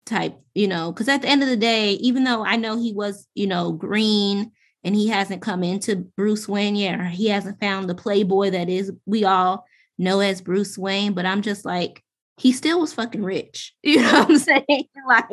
type, 0.08 0.36
you 0.54 0.66
know, 0.66 0.92
because 0.92 1.08
at 1.08 1.22
the 1.22 1.28
end 1.28 1.42
of 1.42 1.48
the 1.48 1.56
day, 1.56 1.92
even 1.92 2.24
though 2.24 2.44
I 2.44 2.56
know 2.56 2.76
he 2.76 2.92
was, 2.92 3.26
you 3.34 3.46
know, 3.46 3.72
green 3.72 4.52
and 4.82 4.94
he 4.94 5.08
hasn't 5.08 5.42
come 5.42 5.62
into 5.62 5.96
Bruce 5.96 6.48
Wayne 6.48 6.76
yet, 6.76 6.98
or 6.98 7.04
he 7.04 7.28
hasn't 7.28 7.60
found 7.60 7.88
the 7.88 7.94
playboy 7.94 8.50
that 8.50 8.68
is 8.68 8.92
we 9.06 9.24
all 9.24 9.64
know 9.98 10.20
as 10.20 10.40
Bruce 10.40 10.78
Wayne. 10.78 11.12
But 11.12 11.26
I'm 11.26 11.42
just 11.42 11.64
like, 11.64 12.02
he 12.38 12.52
still 12.52 12.80
was 12.80 12.92
fucking 12.92 13.22
rich. 13.22 13.74
You 13.82 14.02
know 14.02 14.20
what 14.20 14.30
I'm 14.30 14.38
saying? 14.38 14.88
like 15.08 15.26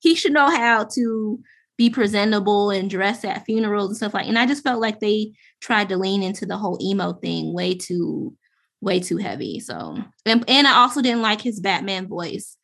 he 0.00 0.14
should 0.14 0.32
know 0.32 0.50
how 0.50 0.84
to 0.94 1.40
be 1.76 1.88
presentable 1.88 2.70
and 2.70 2.90
dress 2.90 3.24
at 3.24 3.46
funerals 3.46 3.88
and 3.88 3.96
stuff 3.96 4.14
like. 4.14 4.26
And 4.26 4.38
I 4.38 4.46
just 4.46 4.62
felt 4.62 4.80
like 4.80 5.00
they 5.00 5.32
tried 5.60 5.88
to 5.88 5.96
lean 5.96 6.22
into 6.22 6.44
the 6.44 6.58
whole 6.58 6.78
emo 6.82 7.14
thing 7.14 7.54
way 7.54 7.74
too, 7.74 8.36
way 8.80 9.00
too 9.00 9.16
heavy. 9.16 9.60
So 9.60 9.96
and, 10.26 10.44
and 10.48 10.66
I 10.66 10.78
also 10.78 11.00
didn't 11.00 11.22
like 11.22 11.40
his 11.40 11.60
Batman 11.60 12.06
voice. 12.06 12.56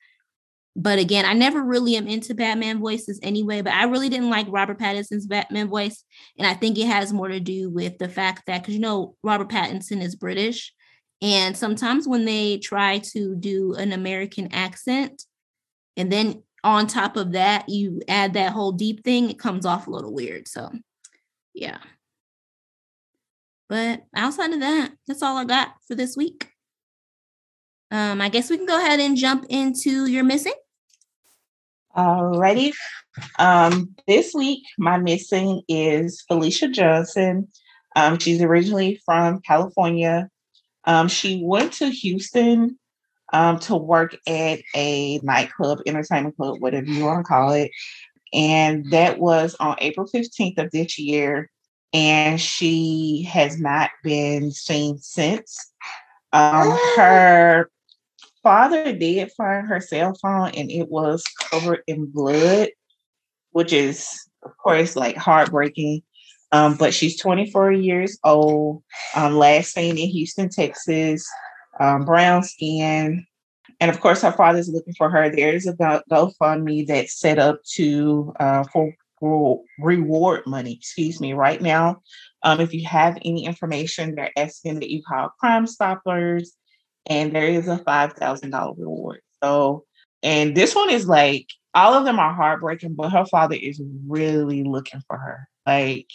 But 0.78 0.98
again, 0.98 1.24
I 1.24 1.32
never 1.32 1.62
really 1.62 1.96
am 1.96 2.06
into 2.06 2.34
Batman 2.34 2.80
voices 2.80 3.18
anyway, 3.22 3.62
but 3.62 3.72
I 3.72 3.84
really 3.84 4.10
didn't 4.10 4.28
like 4.28 4.46
Robert 4.50 4.78
Pattinson's 4.78 5.26
Batman 5.26 5.68
voice. 5.68 6.04
And 6.38 6.46
I 6.46 6.52
think 6.52 6.76
it 6.76 6.86
has 6.86 7.14
more 7.14 7.28
to 7.28 7.40
do 7.40 7.70
with 7.70 7.96
the 7.96 8.10
fact 8.10 8.42
that, 8.46 8.60
because 8.60 8.74
you 8.74 8.80
know, 8.80 9.16
Robert 9.22 9.48
Pattinson 9.48 10.02
is 10.02 10.14
British. 10.14 10.74
And 11.22 11.56
sometimes 11.56 12.06
when 12.06 12.26
they 12.26 12.58
try 12.58 12.98
to 13.14 13.34
do 13.36 13.72
an 13.72 13.94
American 13.94 14.52
accent, 14.52 15.22
and 15.96 16.12
then 16.12 16.42
on 16.62 16.86
top 16.86 17.16
of 17.16 17.32
that, 17.32 17.70
you 17.70 18.02
add 18.06 18.34
that 18.34 18.52
whole 18.52 18.72
deep 18.72 19.02
thing, 19.02 19.30
it 19.30 19.38
comes 19.38 19.64
off 19.64 19.86
a 19.86 19.90
little 19.90 20.12
weird. 20.12 20.46
So, 20.46 20.70
yeah. 21.54 21.78
But 23.70 24.04
outside 24.14 24.52
of 24.52 24.60
that, 24.60 24.92
that's 25.08 25.22
all 25.22 25.38
I 25.38 25.46
got 25.46 25.72
for 25.88 25.94
this 25.94 26.18
week. 26.18 26.50
Um, 27.90 28.20
I 28.20 28.28
guess 28.28 28.50
we 28.50 28.58
can 28.58 28.66
go 28.66 28.76
ahead 28.76 29.00
and 29.00 29.16
jump 29.16 29.46
into 29.48 30.04
your 30.04 30.22
missing. 30.22 30.52
Alrighty. 31.96 32.72
Um, 33.38 33.94
this 34.06 34.34
week, 34.34 34.62
my 34.78 34.98
missing 34.98 35.62
is 35.66 36.22
Felicia 36.28 36.68
Johnson. 36.68 37.48
Um, 37.94 38.18
she's 38.18 38.42
originally 38.42 39.00
from 39.06 39.40
California. 39.40 40.28
Um, 40.84 41.08
she 41.08 41.42
went 41.42 41.72
to 41.74 41.88
Houston 41.88 42.78
um, 43.32 43.58
to 43.60 43.76
work 43.76 44.16
at 44.26 44.60
a 44.74 45.18
nightclub, 45.22 45.80
entertainment 45.86 46.36
club, 46.36 46.60
whatever 46.60 46.86
you 46.86 47.04
want 47.04 47.24
to 47.24 47.28
call 47.28 47.52
it. 47.52 47.70
And 48.34 48.90
that 48.90 49.18
was 49.18 49.56
on 49.58 49.76
April 49.80 50.06
15th 50.06 50.58
of 50.58 50.70
this 50.72 50.98
year. 50.98 51.50
And 51.94 52.38
she 52.38 53.26
has 53.30 53.58
not 53.58 53.90
been 54.02 54.50
seen 54.50 54.98
since. 54.98 55.72
Um, 56.34 56.76
her 56.96 57.70
father 58.46 58.92
did 58.92 59.32
find 59.32 59.66
her 59.66 59.80
cell 59.80 60.14
phone 60.22 60.50
and 60.50 60.70
it 60.70 60.88
was 60.88 61.24
covered 61.50 61.82
in 61.88 62.06
blood, 62.06 62.68
which 63.50 63.72
is, 63.72 64.08
of 64.44 64.56
course, 64.56 64.94
like 64.94 65.16
heartbreaking. 65.16 66.00
Um, 66.52 66.76
but 66.76 66.94
she's 66.94 67.18
24 67.18 67.72
years 67.72 68.16
old, 68.22 68.84
um, 69.16 69.36
last 69.36 69.72
seen 69.72 69.98
in 69.98 70.08
Houston, 70.10 70.48
Texas, 70.48 71.28
um, 71.80 72.04
brown 72.04 72.44
skin. 72.44 73.26
And 73.80 73.90
of 73.90 73.98
course, 74.00 74.22
her 74.22 74.30
father's 74.30 74.68
looking 74.68 74.94
for 74.94 75.10
her. 75.10 75.28
There 75.28 75.52
is 75.52 75.66
a 75.66 75.72
GoFundMe 75.72 76.86
that's 76.86 77.18
set 77.18 77.40
up 77.40 77.58
to 77.74 78.32
uh, 78.38 78.62
for 78.72 78.94
reward 79.80 80.46
money. 80.46 80.74
Excuse 80.74 81.20
me. 81.20 81.32
Right 81.32 81.60
now, 81.60 82.00
um, 82.44 82.60
if 82.60 82.72
you 82.72 82.86
have 82.86 83.18
any 83.24 83.44
information, 83.44 84.14
they're 84.14 84.30
asking 84.36 84.78
that 84.78 84.90
you 84.90 85.02
call 85.02 85.30
Crime 85.40 85.66
Stoppers 85.66 86.56
and 87.06 87.34
there 87.34 87.46
is 87.46 87.68
a 87.68 87.78
$5,000 87.78 88.78
reward. 88.78 89.20
So, 89.42 89.84
and 90.22 90.56
this 90.56 90.74
one 90.74 90.90
is 90.90 91.06
like, 91.06 91.48
all 91.74 91.94
of 91.94 92.04
them 92.04 92.18
are 92.18 92.34
heartbreaking, 92.34 92.94
but 92.94 93.10
her 93.10 93.26
father 93.26 93.56
is 93.60 93.80
really 94.06 94.64
looking 94.64 95.02
for 95.06 95.18
her, 95.18 95.48
like, 95.66 96.10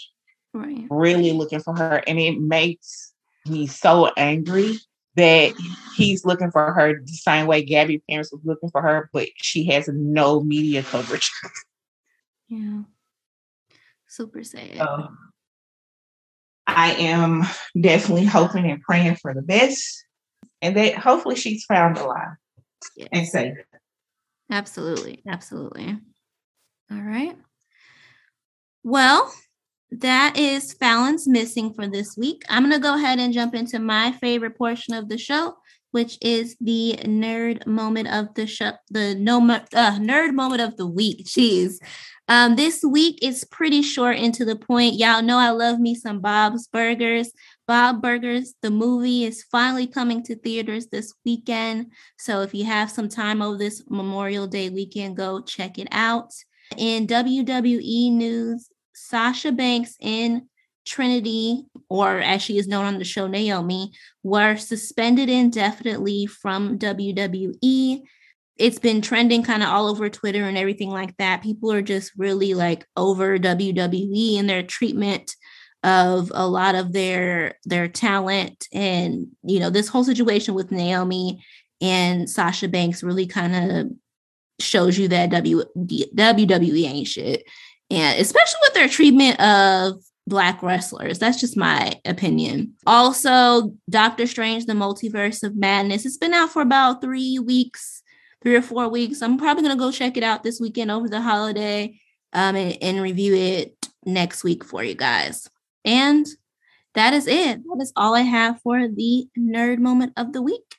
right. 0.54 0.86
really 0.90 1.32
looking 1.32 1.60
for 1.62 1.76
her. 1.76 2.04
And 2.08 2.20
it 2.20 2.40
makes 2.40 3.14
me 3.48 3.68
so 3.68 4.12
angry 4.18 4.80
that 5.16 5.54
he's 5.96 6.26
looking 6.26 6.52
for 6.52 6.74
her 6.74 7.00
the 7.00 7.12
same 7.12 7.46
way 7.46 7.64
Gabby 7.64 8.02
parents 8.10 8.32
was 8.32 8.42
looking 8.44 8.70
for 8.70 8.82
her, 8.82 9.10
but 9.14 9.28
she 9.36 9.66
has 9.66 9.88
no 9.88 10.42
media 10.42 10.84
coverage. 10.84 11.32
Yeah. 12.48 12.82
Super 14.08 14.44
sad. 14.44 14.78
So, 14.78 15.10
I 16.68 16.94
am 16.94 17.44
definitely 17.80 18.26
hoping 18.26 18.70
and 18.70 18.82
praying 18.82 19.18
for 19.18 19.34
the 19.34 19.42
best 19.42 20.06
and 20.62 20.76
that 20.78 20.96
hopefully 20.96 21.36
she's 21.36 21.66
found 21.66 21.98
alive 21.98 22.36
yes. 22.96 23.10
and 23.12 23.28
safe. 23.28 23.58
Absolutely. 24.52 25.22
Absolutely. 25.28 25.98
All 26.92 27.02
right. 27.02 27.38
Well, 28.84 29.34
that 29.92 30.38
is 30.38 30.74
Fallon's 30.74 31.28
missing 31.28 31.74
for 31.74 31.88
this 31.88 32.18
week. 32.18 32.44
I'm 32.50 32.64
going 32.64 32.74
to 32.74 32.80
go 32.80 32.96
ahead 32.96 33.20
and 33.20 33.34
jump 33.34 33.56
into 33.56 33.80
my 33.80 34.12
favorite 34.14 34.58
portion 34.58 34.94
of 34.94 35.10
the 35.10 35.18
show, 35.18 35.56
which 35.92 36.18
is 36.22 36.56
the 36.60 36.98
nerd 37.04 37.66
moment 37.66 38.08
of 38.08 38.34
the 38.36 38.48
show, 38.48 38.72
the 38.90 39.16
no 39.16 39.40
uh, 39.40 40.00
nerd 40.00 40.34
moment 40.34 40.62
of 40.62 40.78
the 40.78 40.88
week. 40.88 41.26
Jeez. 41.26 41.76
Um, 42.28 42.56
this 42.56 42.82
week 42.84 43.20
is 43.22 43.44
pretty 43.44 43.82
short 43.82 44.16
and 44.16 44.34
to 44.36 44.46
the 44.46 44.56
point. 44.56 44.96
Y'all 44.96 45.22
know 45.22 45.38
I 45.38 45.50
love 45.50 45.80
me 45.80 45.96
some 45.96 46.22
Bob's 46.22 46.68
Burgers. 46.68 47.32
Bob 47.72 48.02
Burgers, 48.02 48.56
the 48.62 48.70
movie 48.70 49.24
is 49.24 49.44
finally 49.44 49.88
coming 49.88 50.22
to 50.24 50.36
theaters 50.36 50.88
this 50.88 51.14
weekend. 51.24 51.94
So 52.18 52.42
if 52.42 52.54
you 52.54 52.66
have 52.66 52.92
some 52.92 53.08
time 53.08 53.42
over 53.42 53.58
this 53.58 53.82
Memorial 53.90 54.46
Day 54.46 54.70
weekend, 54.70 55.16
go 55.16 55.40
check 55.40 55.80
it 55.80 55.88
out. 55.90 56.34
In 56.76 57.08
WWE 57.08 58.12
news, 58.12 58.68
Sasha 58.94 59.54
Banks 59.54 59.96
and 60.02 60.42
Trinity, 60.86 61.64
or 61.88 62.20
as 62.20 62.42
she 62.42 62.58
is 62.58 62.68
known 62.68 62.84
on 62.84 63.00
the 63.00 63.06
show, 63.06 63.28
Naomi, 63.28 63.94
were 64.22 64.58
suspended 64.58 65.30
indefinitely 65.30 66.26
from 66.26 66.78
WWE. 66.78 68.02
It's 68.58 68.80
been 68.80 69.02
trending 69.02 69.44
kind 69.44 69.64
of 69.64 69.70
all 69.70 69.88
over 69.88 70.10
Twitter 70.10 70.44
and 70.44 70.58
everything 70.58 70.90
like 70.90 71.16
that. 71.20 71.42
People 71.42 71.72
are 71.72 71.82
just 71.82 72.12
really 72.18 72.54
like 72.54 72.86
over 72.98 73.40
WWE 73.40 74.38
and 74.38 74.50
their 74.50 74.62
treatment 74.62 75.38
of 75.84 76.32
a 76.34 76.48
lot 76.48 76.76
of 76.76 76.94
their 76.94 77.56
their 77.66 77.88
talent. 77.88 78.68
And 78.74 79.28
you 79.44 79.60
know 79.60 79.70
this 79.70 79.88
whole 79.88 80.04
situation 80.04 80.54
with 80.54 80.72
Naomi 80.72 81.44
and 81.82 82.30
Sasha 82.30 82.68
Banks 82.68 83.04
really 83.04 83.26
kind 83.26 83.56
of 83.56 83.92
shows 84.60 84.98
you 84.98 85.08
that 85.08 85.32
WWE 85.32 86.86
ain't 86.86 87.08
shit. 87.08 87.44
And 87.90 88.20
especially 88.20 88.60
with 88.62 88.74
their 88.74 88.88
treatment 88.88 89.40
of 89.42 89.96
black 90.28 90.62
wrestlers. 90.62 91.18
That's 91.18 91.40
just 91.40 91.58
my 91.58 92.00
opinion. 92.06 92.76
Also 92.86 93.74
Doctor 93.90 94.28
Strange 94.28 94.66
the 94.66 94.74
Multiverse 94.74 95.44
of 95.44 95.56
Madness. 95.56 96.06
It's 96.06 96.18
been 96.18 96.34
out 96.34 96.52
for 96.52 96.62
about 96.62 97.02
3 97.02 97.40
weeks 97.40 98.04
3 98.44 98.56
or 98.56 98.62
4 98.62 98.88
weeks. 98.90 99.22
I'm 99.22 99.38
probably 99.38 99.64
going 99.64 99.76
to 99.76 99.80
go 99.80 99.92
check 99.92 100.18
it 100.18 100.24
out 100.24 100.44
this 100.44 100.60
weekend 100.60 100.92
over 100.92 101.10
the 101.10 101.22
holiday 101.22 102.00
um 102.34 102.56
and, 102.56 102.78
and 102.82 103.02
review 103.02 103.36
it 103.36 103.90
next 104.06 104.44
week 104.44 104.64
for 104.64 104.84
you 104.84 104.96
guys 104.96 105.50
and 105.86 106.26
that 106.94 107.14
is 107.14 107.28
it. 107.28 107.64
That 107.64 107.80
is 107.82 107.94
all 107.96 108.16
I 108.16 108.22
have 108.22 108.62
for 108.62 108.88
the 108.88 109.28
nerd 109.38 109.80
moment 109.80 110.14
of 110.18 110.34
the 110.34 110.42
week. 110.42 110.76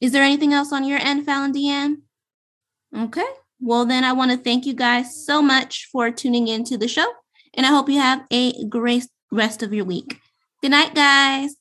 Is 0.00 0.12
there 0.12 0.22
anything 0.22 0.52
else 0.52 0.72
on 0.72 0.84
your 0.84 0.98
end, 0.98 1.24
Fallon 1.24 1.52
Deanne? 1.52 1.96
Okay. 2.96 3.24
Well, 3.60 3.86
then 3.86 4.04
I 4.04 4.12
want 4.12 4.32
to 4.32 4.36
thank 4.36 4.66
you 4.66 4.74
guys 4.74 5.24
so 5.24 5.40
much 5.40 5.88
for 5.90 6.10
tuning 6.10 6.48
into 6.48 6.76
the 6.76 6.88
show. 6.88 7.06
And 7.54 7.64
I 7.64 7.70
hope 7.70 7.88
you 7.88 8.00
have 8.00 8.24
a 8.30 8.66
great 8.66 9.06
rest 9.32 9.62
of 9.62 9.72
your 9.72 9.84
week. 9.84 10.20
Good 10.60 10.72
night, 10.72 10.94
guys. 10.94 11.56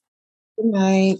Good 0.58 0.66
night. 0.66 1.20